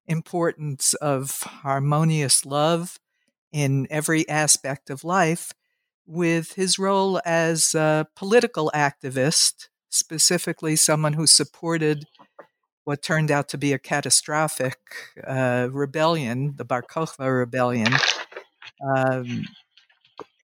importance 0.08 0.96
of 0.96 1.42
harmonious 1.64 2.46
love 2.46 3.00
in 3.52 3.88
every 3.90 4.28
aspect 4.28 4.90
of 4.90 5.04
life, 5.04 5.54
with 6.10 6.54
his 6.54 6.80
role 6.80 7.22
as 7.24 7.76
a 7.76 8.08
political 8.16 8.72
activist, 8.74 9.68
specifically 9.90 10.76
someone 10.76 11.14
who 11.14 11.28
supported 11.28 12.06
what 12.84 13.04
turned 13.04 13.30
out 13.30 13.48
to 13.50 13.60
be 13.60 13.74
a 13.74 13.78
catastrophic 13.78 14.80
uh, 15.28 15.68
rebellion, 15.72 16.56
the 16.58 16.66
Bar 16.66 16.82
Kokhba 16.82 17.38
rebellion. 17.38 17.94
Um, 18.84 19.46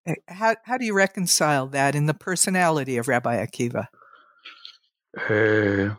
eh, 0.06 0.14
how, 0.28 0.56
how 0.66 0.78
do 0.78 0.86
you 0.86 0.94
reconcile 0.94 1.66
that 1.68 1.96
in 1.96 2.06
the 2.06 2.14
personality 2.14 2.98
of 2.98 3.08
Rabbi 3.08 3.44
Akiva? 3.44 3.88
Uh, 5.28 5.96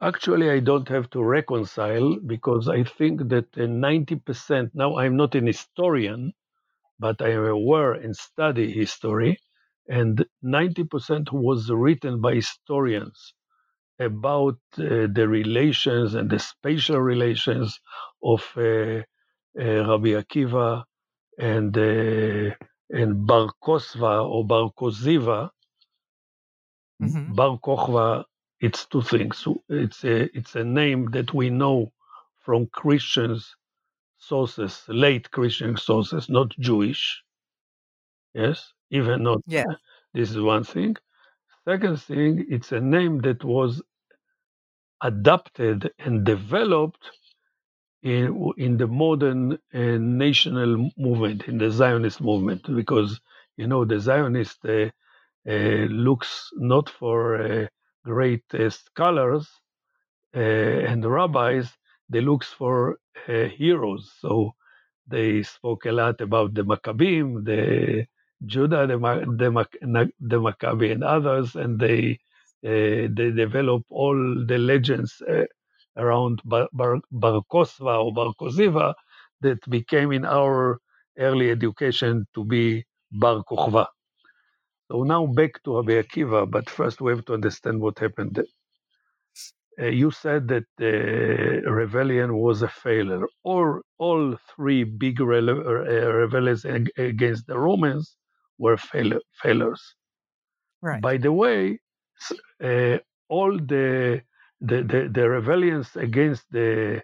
actually, 0.00 0.48
I 0.48 0.60
don't 0.60 0.88
have 0.88 1.10
to 1.10 1.22
reconcile 1.22 2.16
because 2.16 2.66
I 2.66 2.84
think 2.84 3.28
that 3.28 3.52
90%, 3.52 4.70
now 4.72 4.96
I'm 4.96 5.16
not 5.16 5.34
an 5.34 5.46
historian, 5.46 6.32
but 7.00 7.22
I 7.22 7.30
am 7.30 7.46
aware 7.46 7.94
and 7.94 8.16
study 8.16 8.72
history, 8.72 9.40
and 9.88 10.24
90% 10.44 11.32
was 11.32 11.70
written 11.70 12.20
by 12.22 12.36
historians 12.36 13.34
about 14.00 14.58
uh, 14.78 15.08
the 15.12 15.26
relations 15.28 16.14
and 16.14 16.30
the 16.30 16.38
spatial 16.38 17.00
relations 17.00 17.80
of 18.22 18.42
uh, 18.56 18.62
uh, 18.62 19.02
Rabbi 19.58 20.12
Akiva 20.22 20.84
and 21.38 21.76
uh, 21.78 22.54
and 22.90 23.26
Bar 23.26 23.50
Kosva 23.64 24.28
or 24.28 24.46
Bar 24.46 24.70
Koziva. 24.78 25.50
Mm-hmm. 27.02 27.34
Bar 27.34 27.58
Kokhba, 27.64 28.24
it's 28.60 28.86
two 28.86 29.02
things. 29.02 29.46
It's 29.68 30.04
a 30.04 30.36
it's 30.36 30.56
a 30.56 30.64
name 30.64 31.10
that 31.12 31.34
we 31.34 31.50
know 31.50 31.92
from 32.40 32.68
Christians 32.72 33.56
sources, 34.20 34.84
late 34.88 35.30
Christian 35.32 35.76
sources, 35.78 36.30
not 36.30 36.50
Jewish. 36.60 37.22
Yes, 38.34 38.72
even 38.90 39.24
not. 39.24 39.42
Yeah. 39.46 39.64
This 40.14 40.30
is 40.30 40.40
one 40.40 40.64
thing. 40.64 40.96
Second 41.68 42.02
thing, 42.02 42.46
it's 42.50 42.72
a 42.72 42.80
name 42.80 43.20
that 43.22 43.44
was 43.44 43.82
adapted 45.02 45.90
and 45.98 46.24
developed 46.24 47.10
in, 48.02 48.52
in 48.58 48.78
the 48.78 48.88
modern 48.88 49.54
uh, 49.54 49.58
national 50.00 50.90
movement, 50.98 51.44
in 51.48 51.58
the 51.58 51.70
Zionist 51.70 52.20
movement, 52.22 52.62
because 52.74 53.20
you 53.56 53.66
know 53.68 53.84
the 53.84 54.00
Zionist 54.00 54.58
uh, 54.66 54.90
uh, 55.48 55.86
looks 56.08 56.50
not 56.56 56.90
for 56.90 57.42
uh, 57.42 57.66
great 58.04 58.44
uh, 58.54 58.70
scholars 58.70 59.48
uh, 60.36 60.40
and 60.40 61.04
rabbis, 61.04 61.70
they 62.10 62.22
looks 62.22 62.48
for 62.48 62.98
heroes. 63.26 64.12
So 64.20 64.54
they 65.08 65.42
spoke 65.44 65.86
a 65.86 65.92
lot 65.92 66.20
about 66.22 66.54
the 66.54 66.64
Maccabim, 66.64 67.44
the 67.46 68.06
Judah, 68.46 68.86
the, 68.86 68.98
the, 68.98 69.50
the 70.20 70.40
Maccabi, 70.40 70.92
and 70.92 71.04
others, 71.04 71.56
and 71.56 71.80
they 71.80 72.18
uh, 72.66 73.08
they 73.16 73.30
develop 73.36 73.84
all 73.90 74.16
the 74.46 74.58
legends 74.58 75.22
uh, 75.28 75.44
around 75.98 76.40
Bar, 76.44 76.68
Bar, 76.72 77.00
Bar 77.12 77.42
Kosva 77.52 78.04
or 78.04 78.12
Bar 78.14 78.34
Koziva 78.40 78.94
that 79.42 79.58
became 79.70 80.12
in 80.12 80.26
our 80.26 80.78
early 81.18 81.50
education 81.50 82.26
to 82.34 82.44
be 82.44 82.84
Bar 83.12 83.44
Kokhba. 83.50 83.86
So 84.90 85.04
now 85.04 85.26
back 85.26 85.62
to 85.64 85.76
Rabbi 85.78 86.02
Akiva, 86.02 86.50
but 86.50 86.70
first 86.70 87.00
we 87.00 87.12
have 87.12 87.24
to 87.26 87.34
understand 87.34 87.80
what 87.80 87.98
happened. 87.98 88.40
Uh, 89.80 89.86
you 89.86 90.10
said 90.10 90.48
that 90.48 90.64
the 90.78 91.62
rebellion 91.66 92.36
was 92.36 92.62
a 92.62 92.68
failure. 92.68 93.26
All, 93.44 93.80
all 93.98 94.36
three 94.56 94.84
big 94.84 95.20
re- 95.20 95.38
uh, 95.48 96.12
rebellions 96.22 96.64
against 96.98 97.46
the 97.46 97.58
Romans 97.58 98.16
were 98.58 98.76
fail- 98.78 99.20
failures. 99.42 99.82
Right. 100.82 101.02
By 101.02 101.18
the 101.18 101.32
way, 101.32 101.80
uh, 102.62 102.98
all 103.28 103.58
the, 103.58 104.22
the, 104.60 104.82
the 104.82 105.10
the 105.12 105.28
rebellions 105.30 105.96
against 105.96 106.44
the 106.50 106.98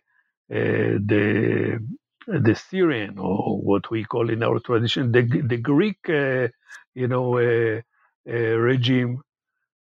uh, 0.51 0.93
the 1.13 1.81
the 2.27 2.55
Syrian 2.55 3.19
or 3.19 3.59
what 3.63 3.91
we 3.91 4.05
call 4.05 4.31
in 4.31 4.43
our 4.43 4.61
tradition 4.61 5.13
the 5.13 5.23
the 5.23 5.59
Greek 5.59 5.99
uh, 6.09 6.49
you 6.95 7.09
know 7.09 7.39
uh, 7.39 7.81
uh, 8.29 8.57
regime 8.71 9.23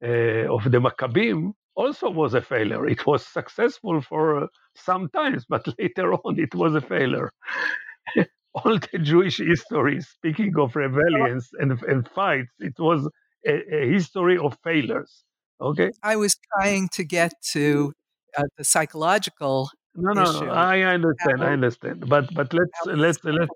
uh, 0.05 0.47
of 0.55 0.65
the 0.71 0.79
Maccabim 0.81 1.53
also 1.79 2.11
was 2.11 2.35
a 2.35 2.43
failure. 2.43 2.87
It 2.87 3.07
was 3.07 3.25
successful 3.25 4.03
for 4.03 4.49
some 4.75 5.09
times, 5.11 5.47
but 5.49 5.67
later 5.79 6.13
on 6.15 6.39
it 6.39 6.55
was 6.55 6.75
a 6.75 6.81
failure. 6.81 7.31
all 8.55 8.79
the 8.79 8.99
Jewish 8.99 9.39
history, 9.39 10.01
speaking 10.01 10.53
of 10.59 10.75
rebellions 10.75 11.49
and, 11.61 11.81
and 11.85 12.09
fights, 12.09 12.53
it 12.59 12.79
was 12.79 13.09
a, 13.47 13.55
a 13.75 13.93
history 13.93 14.39
of 14.39 14.59
failures. 14.65 15.25
Okay. 15.61 15.91
I 16.03 16.17
was 16.17 16.37
trying 16.53 16.89
to 16.91 17.05
get 17.05 17.33
to 17.53 17.93
uh, 18.37 18.45
the 18.57 18.65
psychological. 18.65 19.71
No, 19.95 20.13
no, 20.13 20.23
issue. 20.23 20.49
I 20.49 20.83
understand. 20.83 21.43
I 21.43 21.53
understand. 21.53 22.09
But 22.09 22.33
but 22.33 22.53
let's 22.53 22.71
let's 22.87 23.19
let's 23.25 23.49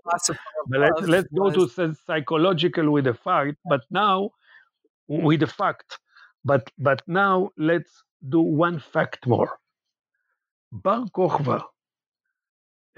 let's, 0.68 1.01
let's 1.07 1.29
go 1.29 1.51
to 1.51 1.95
psychological 2.07 2.91
with 2.91 3.05
the 3.05 3.14
fact. 3.14 3.57
But 3.64 3.83
now 3.91 4.31
with 5.07 5.41
the 5.41 5.47
fact. 5.47 5.99
But 6.45 6.68
but 6.79 7.03
now 7.07 7.51
let's 7.57 8.03
do 8.29 8.41
one 8.41 8.81
fact 8.81 9.27
more. 9.27 9.59
Bar 10.73 11.07
Kokhba 11.14 11.64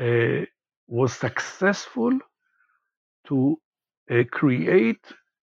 uh, 0.01 0.47
was 0.89 1.13
successful 1.15 2.19
to 3.29 3.59
uh, 4.11 4.25
create 4.31 5.05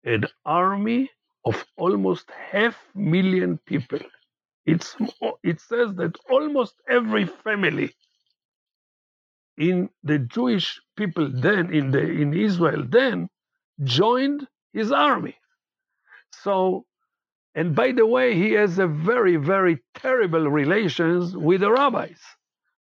an 0.05 0.25
army 0.45 1.09
of 1.45 1.65
almost 1.77 2.31
half 2.51 2.75
million 2.95 3.59
people. 3.65 3.99
It's, 4.65 4.95
it 5.43 5.61
says 5.61 5.93
that 5.95 6.17
almost 6.29 6.75
every 6.89 7.25
family 7.25 7.93
in 9.57 9.89
the 10.03 10.19
Jewish 10.19 10.81
people 10.97 11.29
then, 11.33 11.73
in, 11.73 11.91
the, 11.91 12.01
in 12.01 12.33
Israel 12.33 12.83
then, 12.87 13.29
joined 13.83 14.47
his 14.73 14.91
army. 14.91 15.35
So, 16.43 16.85
and 17.55 17.75
by 17.75 17.93
the 17.93 18.05
way, 18.05 18.35
he 18.35 18.51
has 18.53 18.79
a 18.79 18.87
very, 18.87 19.37
very 19.37 19.79
terrible 19.95 20.49
relations 20.49 21.35
with 21.37 21.61
the 21.61 21.71
rabbis. 21.71 22.21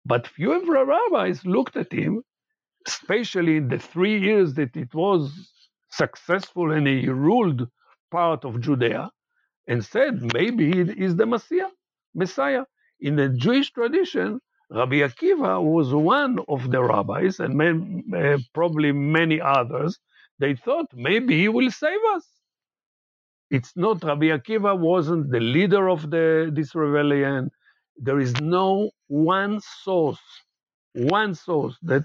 But 0.07 0.29
few 0.29 0.53
of 0.53 0.67
the 0.67 0.87
rabbis 0.87 1.47
looked 1.47 1.77
at 1.77 1.93
him, 1.93 2.23
especially 2.87 3.59
in 3.59 3.69
the 3.69 3.79
three 3.79 4.19
years 4.21 4.55
that 4.55 4.77
it 4.77 4.95
was 4.95 5.51
successful 5.91 6.73
and 6.73 6.87
he 6.89 7.09
ruled 7.09 7.69
part 8.11 8.45
of 8.45 8.61
Judea 8.61 9.11
and 9.69 9.85
said 9.85 10.33
maybe 10.35 10.73
he 10.73 10.81
is 11.05 11.17
the 11.17 11.27
Messiah. 11.27 11.71
Messiah. 12.15 12.65
In 13.01 13.17
the 13.17 13.31
Jewish 13.31 13.73
tradition, 13.73 14.41
Rabbi 14.71 14.97
Akiva 15.09 15.63
was 15.63 15.93
one 15.95 16.39
of 16.49 16.71
the 16.71 16.83
rabbis, 16.83 17.41
and 17.41 17.57
man, 17.57 18.05
uh, 18.17 18.39
probably 18.55 18.93
many 18.93 19.41
others. 19.41 19.99
They 20.39 20.55
thought 20.57 20.87
maybe 20.95 21.39
he 21.41 21.49
will 21.49 21.71
save 21.71 22.01
us. 22.15 22.27
It's 23.53 23.77
not 23.77 24.05
Rabbi 24.05 24.29
Akiva 24.39 24.79
wasn't 24.79 25.33
the 25.33 25.41
leader 25.41 25.91
of 25.91 26.11
the 26.11 26.51
this 26.55 26.75
rebellion. 26.77 27.51
There 27.99 28.21
is 28.21 28.35
no 28.43 28.91
one 29.09 29.61
source, 29.85 30.25
one 30.95 31.35
source 31.37 31.79
that 31.85 32.05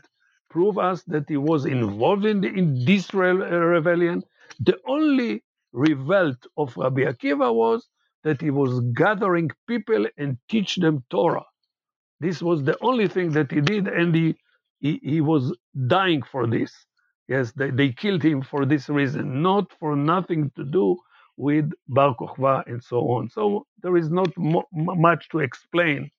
prove 0.52 0.80
us 0.80 1.04
that 1.06 1.26
he 1.30 1.38
was 1.38 1.66
involved 1.66 2.26
in, 2.26 2.42
the, 2.42 2.50
in 2.50 2.86
this 2.86 3.14
re- 3.16 3.32
rebellion. 3.78 4.24
The 4.62 4.78
only 4.88 5.44
revolt 5.74 6.38
of 6.58 6.78
Rabbi 6.78 7.04
Akiva 7.14 7.54
was 7.54 7.88
that 8.24 8.42
he 8.42 8.52
was 8.52 8.82
gathering 8.96 9.52
people 9.68 10.08
and 10.18 10.38
teach 10.50 10.78
them 10.78 11.06
Torah. 11.12 11.48
This 12.22 12.42
was 12.42 12.64
the 12.64 12.78
only 12.84 13.08
thing 13.10 13.32
that 13.34 13.52
he 13.52 13.62
did, 13.62 13.88
and 13.88 14.16
he 14.16 14.36
he, 14.80 15.00
he 15.04 15.22
was 15.22 15.58
dying 15.88 16.24
for 16.24 16.48
this. 16.48 16.72
Yes, 17.30 17.52
they, 17.54 17.72
they 17.72 17.92
killed 17.94 18.24
him 18.24 18.44
for 18.44 18.66
this 18.66 18.90
reason, 18.90 19.42
not 19.44 19.66
for 19.80 19.96
nothing 19.98 20.52
to 20.58 20.66
do 20.66 20.98
with 21.38 21.72
Bar 21.88 22.16
Kokhba 22.16 22.64
and 22.68 22.84
so 22.84 23.00
on. 23.12 23.30
So 23.30 23.66
there 23.82 23.96
is 23.96 24.10
not 24.10 24.30
mo- 24.38 24.68
much 24.72 25.30
to 25.30 25.40
explain 25.40 26.12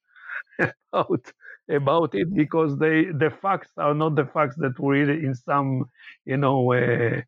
about 0.92 1.32
about 1.70 2.14
it 2.14 2.34
because 2.34 2.78
they 2.78 3.04
the 3.04 3.30
facts 3.42 3.70
are 3.76 3.94
not 3.94 4.14
the 4.14 4.24
facts 4.24 4.56
that 4.56 4.78
we 4.80 5.00
read 5.00 5.22
in 5.22 5.34
some 5.34 5.84
you 6.24 6.36
know 6.36 6.72
uh, 6.72 7.20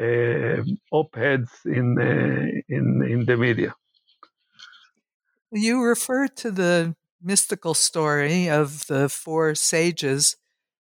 uh, 0.00 0.62
op-eds 0.90 1.50
in 1.66 1.98
uh, 1.98 2.74
in 2.74 3.02
in 3.02 3.24
the 3.26 3.36
media. 3.36 3.74
You 5.52 5.82
refer 5.82 6.28
to 6.28 6.50
the 6.50 6.96
mystical 7.22 7.74
story 7.74 8.48
of 8.48 8.86
the 8.86 9.08
four 9.08 9.54
sages 9.54 10.36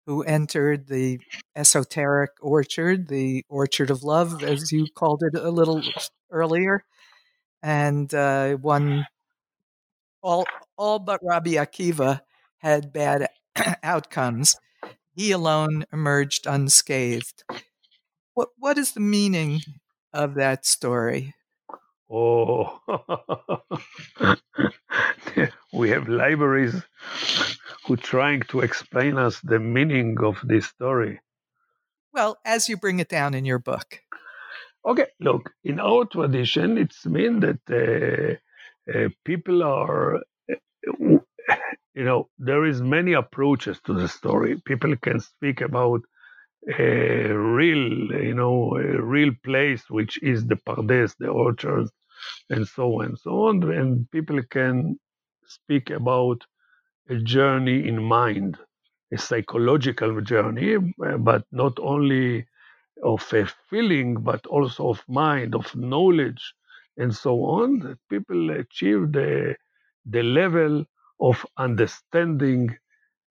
who 0.07 0.23
entered 0.23 0.89
the 0.89 1.21
esoteric 1.55 2.31
orchard, 2.41 3.09
the 3.09 3.45
orchard 3.49 3.91
of 3.91 4.03
love, 4.03 4.43
as 4.43 4.73
you 4.73 4.87
called 4.95 5.23
it 5.23 5.39
a 5.39 5.51
little 5.51 5.83
earlier. 6.33 6.85
and 7.63 8.13
uh, 8.13 8.55
one 8.55 9.07
all 10.23 10.47
all 10.77 10.99
but 10.99 11.21
Rabbi 11.23 11.53
Akiva 11.53 12.21
had 12.59 12.93
bad 12.93 13.29
outcomes. 13.83 14.57
He 15.15 15.31
alone 15.33 15.85
emerged 15.93 16.47
unscathed. 16.47 17.45
What 18.35 18.49
what 18.59 18.79
is 18.79 18.93
the 18.93 19.01
meaning 19.01 19.61
of 20.13 20.35
that 20.35 20.65
story? 20.65 21.35
Oh, 22.11 22.81
we 25.73 25.91
have 25.91 26.09
libraries 26.09 26.75
who 27.87 27.97
trying 27.97 28.43
to 28.49 28.61
explain 28.61 29.17
us 29.17 29.41
the 29.41 29.59
meaning 29.59 30.19
of 30.23 30.39
this 30.45 30.67
story. 30.67 31.21
Well, 32.13 32.39
as 32.45 32.69
you 32.69 32.77
bring 32.77 32.99
it 32.99 33.09
down 33.09 33.33
in 33.33 33.47
your 33.47 33.59
book. 33.59 34.03
Okay, 34.87 35.07
look, 35.21 35.53
in 35.65 35.81
our 35.81 36.05
tradition, 36.07 36.79
it's 36.79 37.07
mean 37.07 37.41
that 37.41 37.61
uh, 37.71 38.93
uh, 38.93 39.09
people 39.25 39.63
are, 39.63 40.17
uh, 40.17 40.21
you 41.95 42.05
know, 42.05 42.29
there 42.39 42.65
is 42.67 42.83
many 42.83 43.13
approaches 43.15 43.81
to 43.87 43.95
the 43.95 44.09
story. 44.09 44.61
People 44.67 44.97
can 44.97 45.21
speak 45.21 45.61
about 45.61 46.03
a 46.79 47.33
real, 47.33 48.13
you 48.25 48.35
know, 48.35 48.77
a 48.77 49.03
real 49.03 49.33
place, 49.45 49.85
which 49.91 50.23
is 50.23 50.47
the 50.47 50.57
Pardes, 50.57 51.17
the 51.19 51.29
orchards, 51.29 51.91
and 52.51 52.67
so 52.69 53.01
on 53.01 53.07
and 53.07 53.19
so 53.19 53.45
on. 53.49 53.73
And 53.73 54.11
people 54.13 54.41
can 54.51 54.99
speak 55.47 55.91
about 55.91 56.43
a 57.11 57.17
journey 57.19 57.89
in 57.89 58.03
mind, 58.03 58.59
a 59.13 59.19
psychological 59.19 60.21
journey, 60.23 60.77
but 61.19 61.45
not 61.53 61.79
only 61.81 62.47
of 63.03 63.33
a 63.33 63.47
feeling, 63.69 64.23
but 64.23 64.47
also 64.47 64.91
of 64.91 65.03
mind, 65.09 65.55
of 65.55 65.75
knowledge, 65.75 66.55
and 66.97 67.15
so 67.15 67.45
on, 67.45 67.79
that 67.81 67.99
people 68.09 68.51
achieve 68.51 69.13
the, 69.13 69.57
the 70.07 70.23
level 70.23 70.85
of 71.21 71.45
understanding 71.57 72.77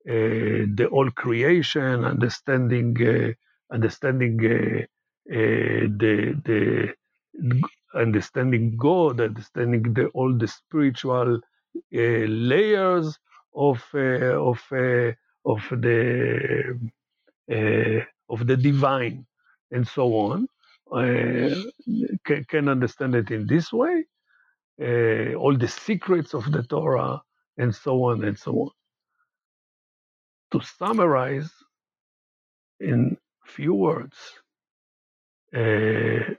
uh, 0.08 0.66
the 0.74 0.88
whole 0.90 1.10
creation, 1.10 2.04
understanding, 2.04 2.96
uh, 3.06 3.32
understanding 3.72 4.38
uh, 4.44 4.82
uh 5.30 5.86
the, 6.00 6.34
the 6.44 7.62
understanding 7.94 8.76
God, 8.76 9.20
understanding 9.20 9.94
the, 9.94 10.06
all 10.08 10.36
the 10.36 10.48
spiritual 10.48 11.36
uh, 11.36 11.98
layers 12.50 13.18
of 13.54 13.82
uh, 13.94 14.34
of 14.50 14.60
of 15.44 15.62
the 15.70 16.78
of 18.28 18.46
the 18.46 18.56
divine 18.56 19.26
and 19.72 19.86
so 19.88 20.14
on, 20.14 20.46
uh, 20.92 21.54
can, 22.24 22.44
can, 22.48 22.68
understand 22.68 23.14
it 23.14 23.30
in 23.30 23.46
this 23.46 23.72
way, 23.72 24.04
uh, 24.80 25.34
all 25.34 25.56
the 25.56 25.68
secrets 25.68 26.34
of 26.34 26.50
the 26.52 26.62
Torah, 26.62 27.22
and 27.56 27.74
so 27.74 28.04
on 28.04 28.24
and 28.24 28.38
so 28.38 28.52
on. 28.52 28.70
To 30.52 30.60
summarize 30.78 31.50
in 32.80 33.16
few 33.46 33.74
words, 33.74 34.16
uh, 35.56 36.34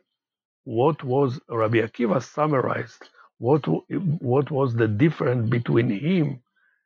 what 0.66 1.04
was 1.04 1.40
Rabbi 1.50 1.80
Akiva 1.80 2.22
summarized, 2.24 3.10
what, 3.40 3.66
what 4.22 4.52
was 4.52 4.76
the 4.76 4.88
difference 4.88 5.50
between 5.50 5.90
him 5.90 6.42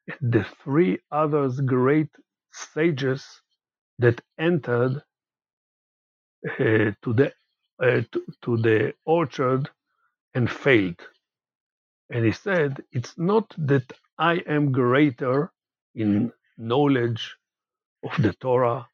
and 0.08 0.34
the 0.34 0.46
three 0.64 1.00
others 1.12 1.60
great 1.60 2.10
sages 2.54 3.26
that 4.00 4.22
entered 4.40 5.02
to 6.58 7.14
the 7.14 7.34
uh, 7.84 8.02
to, 8.12 8.24
to 8.44 8.58
the 8.58 8.94
orchard 9.06 9.70
and 10.36 10.52
failed. 10.52 11.02
And 12.12 12.26
he 12.26 12.34
said, 12.34 12.84
It's 12.94 13.18
not 13.18 13.54
that 13.58 13.94
I 14.20 14.36
am 14.48 14.72
greater 14.74 15.52
in 15.96 16.34
knowledge 16.58 17.36
of 18.04 18.22
the 18.22 18.34
Torah. 18.34 18.88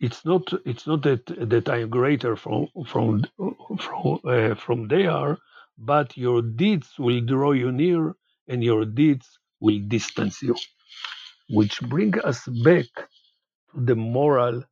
It's 0.00 0.24
not. 0.24 0.52
It's 0.66 0.86
not 0.86 1.02
that 1.04 1.26
that 1.50 1.68
I 1.68 1.78
am 1.82 1.90
greater 1.90 2.36
from 2.36 2.68
from 2.86 3.24
from 3.78 4.20
uh, 4.24 4.54
from 4.56 4.88
there, 4.88 5.38
but 5.78 6.16
your 6.16 6.42
deeds 6.42 6.90
will 6.98 7.20
draw 7.22 7.52
you 7.52 7.72
near, 7.72 8.14
and 8.48 8.64
your 8.64 8.84
deeds 8.86 9.26
will 9.60 9.80
distance 9.88 10.42
you, 10.42 10.56
which 11.50 11.80
bring 11.82 12.18
us 12.20 12.46
back 12.64 12.86
to 13.74 13.80
the 13.84 13.96
moral 13.96 14.64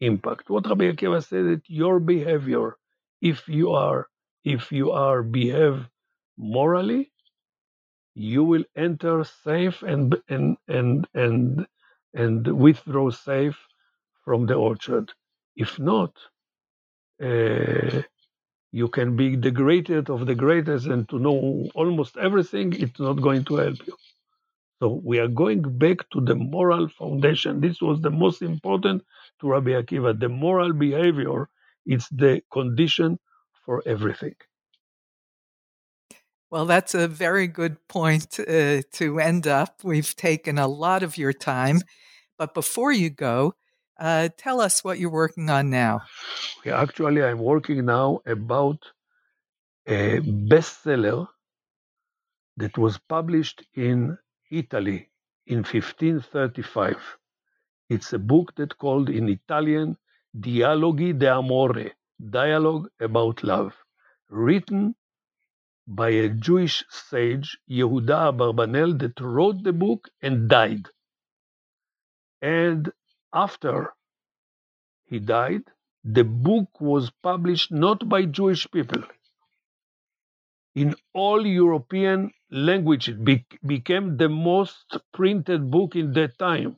impact. 0.00 0.50
What 0.50 0.68
Rabbi 0.68 0.90
Akiva 0.92 1.24
said 1.24 1.46
that 1.46 1.62
your 1.68 2.00
behavior, 2.00 2.76
if 3.22 3.48
you 3.48 3.72
are 3.72 4.08
if 4.44 4.72
you 4.72 4.92
are 4.92 5.22
behave 5.22 5.88
morally, 6.38 7.12
you 8.14 8.44
will 8.44 8.64
enter 8.76 9.24
safe 9.24 9.82
and 9.82 10.16
and 10.28 10.56
and 10.68 11.06
and 11.14 11.66
and 12.14 12.46
withdraw 12.48 13.10
safe 13.10 13.58
from 14.24 14.46
the 14.46 14.54
orchard. 14.54 15.12
If 15.56 15.78
not, 15.78 16.12
uh, 17.22 18.02
you 18.72 18.88
can 18.88 19.16
be 19.16 19.36
the 19.36 19.50
greatest 19.50 20.10
of 20.10 20.26
the 20.26 20.34
greatest 20.34 20.86
and 20.86 21.08
to 21.10 21.18
know 21.18 21.68
almost 21.74 22.16
everything. 22.18 22.72
It's 22.74 23.00
not 23.00 23.14
going 23.22 23.44
to 23.46 23.56
help 23.56 23.86
you. 23.86 23.96
So 24.80 25.00
we 25.04 25.18
are 25.20 25.28
going 25.28 25.62
back 25.78 26.08
to 26.12 26.20
the 26.20 26.34
moral 26.36 26.88
foundation. 26.88 27.60
This 27.60 27.80
was 27.82 28.00
the 28.00 28.10
most 28.10 28.42
important 28.42 29.04
to 29.44 29.50
Rabbi 29.50 29.70
Akiva. 29.70 30.18
The 30.18 30.28
moral 30.28 30.72
behavior 30.72 31.48
is 31.86 32.08
the 32.10 32.40
condition 32.50 33.18
for 33.64 33.82
everything. 33.86 34.34
Well, 36.50 36.66
that's 36.66 36.94
a 36.94 37.08
very 37.08 37.46
good 37.46 37.76
point 37.88 38.38
uh, 38.40 38.82
to 38.92 39.18
end 39.20 39.46
up. 39.46 39.80
We've 39.82 40.14
taken 40.14 40.58
a 40.58 40.68
lot 40.68 41.02
of 41.02 41.18
your 41.18 41.32
time. 41.32 41.80
But 42.38 42.54
before 42.54 42.92
you 42.92 43.10
go, 43.10 43.54
uh, 43.98 44.28
tell 44.36 44.60
us 44.60 44.82
what 44.82 44.98
you're 44.98 45.10
working 45.10 45.50
on 45.50 45.70
now. 45.70 46.00
Yeah, 46.64 46.80
actually, 46.80 47.22
I'm 47.22 47.38
working 47.38 47.84
now 47.84 48.20
about 48.26 48.78
a 49.86 50.20
bestseller 50.20 51.26
that 52.56 52.78
was 52.78 52.98
published 52.98 53.64
in 53.74 54.16
Italy 54.50 55.10
in 55.46 55.58
1535. 55.58 56.96
It's 57.88 58.12
a 58.12 58.18
book 58.18 58.54
that 58.56 58.76
called 58.76 59.08
in 59.08 59.26
Italian 59.30 59.96
Dialoghi 60.38 61.18
d'amore, 61.18 61.92
dialogue 62.30 62.90
about 63.00 63.42
love, 63.42 63.74
written 64.28 64.94
by 65.86 66.10
a 66.10 66.28
Jewish 66.30 66.84
sage, 66.90 67.58
Yehuda 67.70 68.32
Abarbanel, 68.34 68.98
that 69.00 69.20
wrote 69.20 69.62
the 69.64 69.72
book 69.72 70.10
and 70.22 70.48
died. 70.48 70.88
And 72.42 72.92
after 73.32 73.92
he 75.06 75.18
died, 75.18 75.62
the 76.04 76.24
book 76.24 76.78
was 76.78 77.10
published 77.22 77.72
not 77.72 78.06
by 78.06 78.26
Jewish 78.26 78.70
people. 78.70 79.02
In 80.76 80.94
all 81.12 81.44
European 81.44 82.30
language. 82.48 83.08
It 83.08 83.24
be- 83.24 83.44
became 83.66 84.16
the 84.16 84.28
most 84.28 84.96
printed 85.12 85.68
book 85.68 85.96
in 85.96 86.12
that 86.12 86.38
time. 86.38 86.76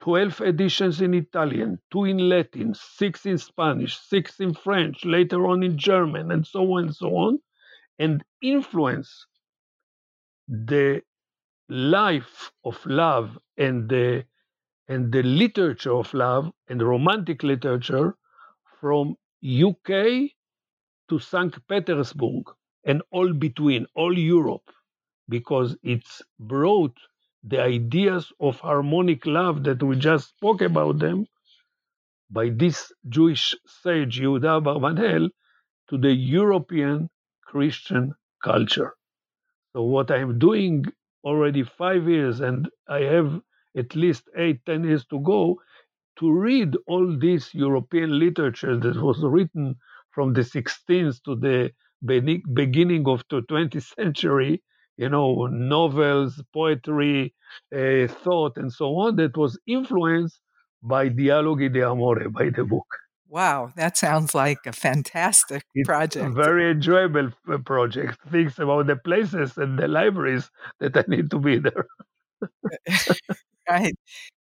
12 0.00 0.40
editions 0.42 1.00
in 1.00 1.14
Italian, 1.14 1.78
two 1.92 2.04
in 2.04 2.18
Latin, 2.28 2.74
six 2.74 3.26
in 3.26 3.38
Spanish, 3.38 3.96
six 3.98 4.40
in 4.40 4.54
French, 4.54 5.04
later 5.04 5.46
on 5.46 5.62
in 5.62 5.78
German, 5.78 6.30
and 6.32 6.46
so 6.46 6.72
on 6.74 6.84
and 6.84 6.96
so 6.96 7.16
on, 7.16 7.38
and 7.98 8.24
influence 8.42 9.26
the 10.48 11.02
life 11.68 12.52
of 12.64 12.84
love 12.86 13.38
and 13.58 13.88
the 13.88 14.24
and 14.88 15.12
the 15.12 15.22
literature 15.22 15.94
of 15.94 16.12
love 16.14 16.52
and 16.68 16.82
romantic 16.82 17.42
literature 17.42 18.16
from 18.80 19.16
UK 19.42 20.30
to 21.08 21.18
St. 21.18 21.54
Petersburg 21.68 22.44
and 22.84 23.02
all 23.10 23.32
between, 23.32 23.86
all 23.94 24.16
Europe, 24.18 24.70
because 25.28 25.76
it's 25.82 26.22
brought 26.38 26.96
the 27.46 27.60
ideas 27.62 28.32
of 28.40 28.60
harmonic 28.60 29.26
love 29.26 29.64
that 29.64 29.82
we 29.82 29.96
just 29.96 30.30
spoke 30.30 30.62
about 30.62 30.98
them 30.98 31.26
by 32.30 32.50
this 32.50 32.92
Jewish 33.08 33.54
sage 33.66 34.20
Yehuda 34.20 34.60
Abarbanel 34.62 35.30
to 35.90 35.98
the 35.98 36.12
European 36.12 37.10
Christian 37.44 38.14
culture. 38.42 38.94
So 39.72 39.82
what 39.82 40.10
I'm 40.10 40.38
doing 40.38 40.86
already 41.24 41.62
five 41.64 42.08
years, 42.08 42.40
and 42.40 42.68
I 42.88 43.00
have 43.02 43.40
at 43.76 43.94
least 43.96 44.28
eight, 44.36 44.64
ten 44.66 44.84
years 44.84 45.04
to 45.06 45.20
go, 45.20 45.60
to 46.18 46.32
read 46.32 46.76
all 46.88 47.16
this 47.18 47.54
European 47.54 48.18
literature 48.18 48.76
that 48.78 48.96
was 48.96 49.22
written 49.22 49.76
from 50.10 50.32
the 50.32 50.42
16th 50.42 51.22
to 51.24 51.36
the 51.36 51.72
beginning 52.54 53.06
of 53.08 53.24
the 53.30 53.42
20th 53.42 53.94
century, 53.94 54.62
you 54.96 55.08
know, 55.08 55.46
novels, 55.46 56.42
poetry, 56.52 57.34
uh, 57.74 58.06
thought, 58.06 58.56
and 58.56 58.72
so 58.72 58.96
on, 58.96 59.16
that 59.16 59.36
was 59.36 59.58
influenced 59.66 60.40
by 60.82 61.08
Dialoghi 61.08 61.72
de 61.72 61.82
Amore, 61.82 62.28
by 62.30 62.50
the 62.50 62.64
book. 62.64 62.86
Wow, 63.28 63.72
that 63.76 63.96
sounds 63.96 64.34
like 64.34 64.58
a 64.66 64.72
fantastic 64.72 65.62
it's 65.74 65.86
project. 65.86 66.26
A 66.26 66.30
very 66.30 66.70
enjoyable 66.70 67.30
project. 67.64 68.18
Thinks 68.30 68.58
about 68.58 68.86
the 68.86 68.96
places 68.96 69.56
and 69.56 69.78
the 69.78 69.88
libraries 69.88 70.48
that 70.78 70.96
I 70.96 71.04
need 71.08 71.30
to 71.32 71.38
be 71.38 71.58
there. 71.58 71.86
right. 73.68 73.94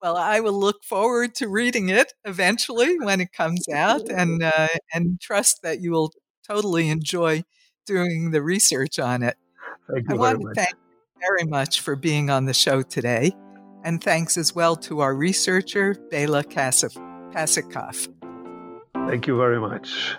Well, 0.01 0.15
I 0.15 0.39
will 0.39 0.57
look 0.57 0.83
forward 0.85 1.35
to 1.35 1.49
reading 1.49 1.89
it 1.89 2.13
eventually 2.23 2.97
when 2.99 3.19
it 3.19 3.33
comes 3.33 3.67
out, 3.67 4.09
and 4.09 4.41
uh, 4.41 4.69
and 4.93 5.19
trust 5.19 5.61
that 5.61 5.81
you 5.81 5.91
will 5.91 6.13
totally 6.47 6.89
enjoy 6.89 7.43
doing 7.85 8.31
the 8.31 8.41
research 8.41 8.97
on 8.97 9.23
it. 9.23 9.35
Thank 9.91 10.09
you 10.09 10.15
I 10.15 10.17
want 10.17 10.41
to 10.41 10.53
thank 10.53 10.73
you 10.73 11.21
very 11.21 11.45
much 11.45 11.81
for 11.81 11.95
being 11.95 12.29
on 12.29 12.45
the 12.45 12.53
show 12.53 12.81
today, 12.81 13.31
and 13.83 14.03
thanks 14.03 14.37
as 14.37 14.53
well 14.53 14.75
to 14.77 14.99
our 14.99 15.15
researcher 15.15 15.95
Bela 16.11 16.43
Pasikoff. 16.43 18.07
Thank 19.07 19.27
you 19.27 19.37
very 19.37 19.59
much. 19.59 20.15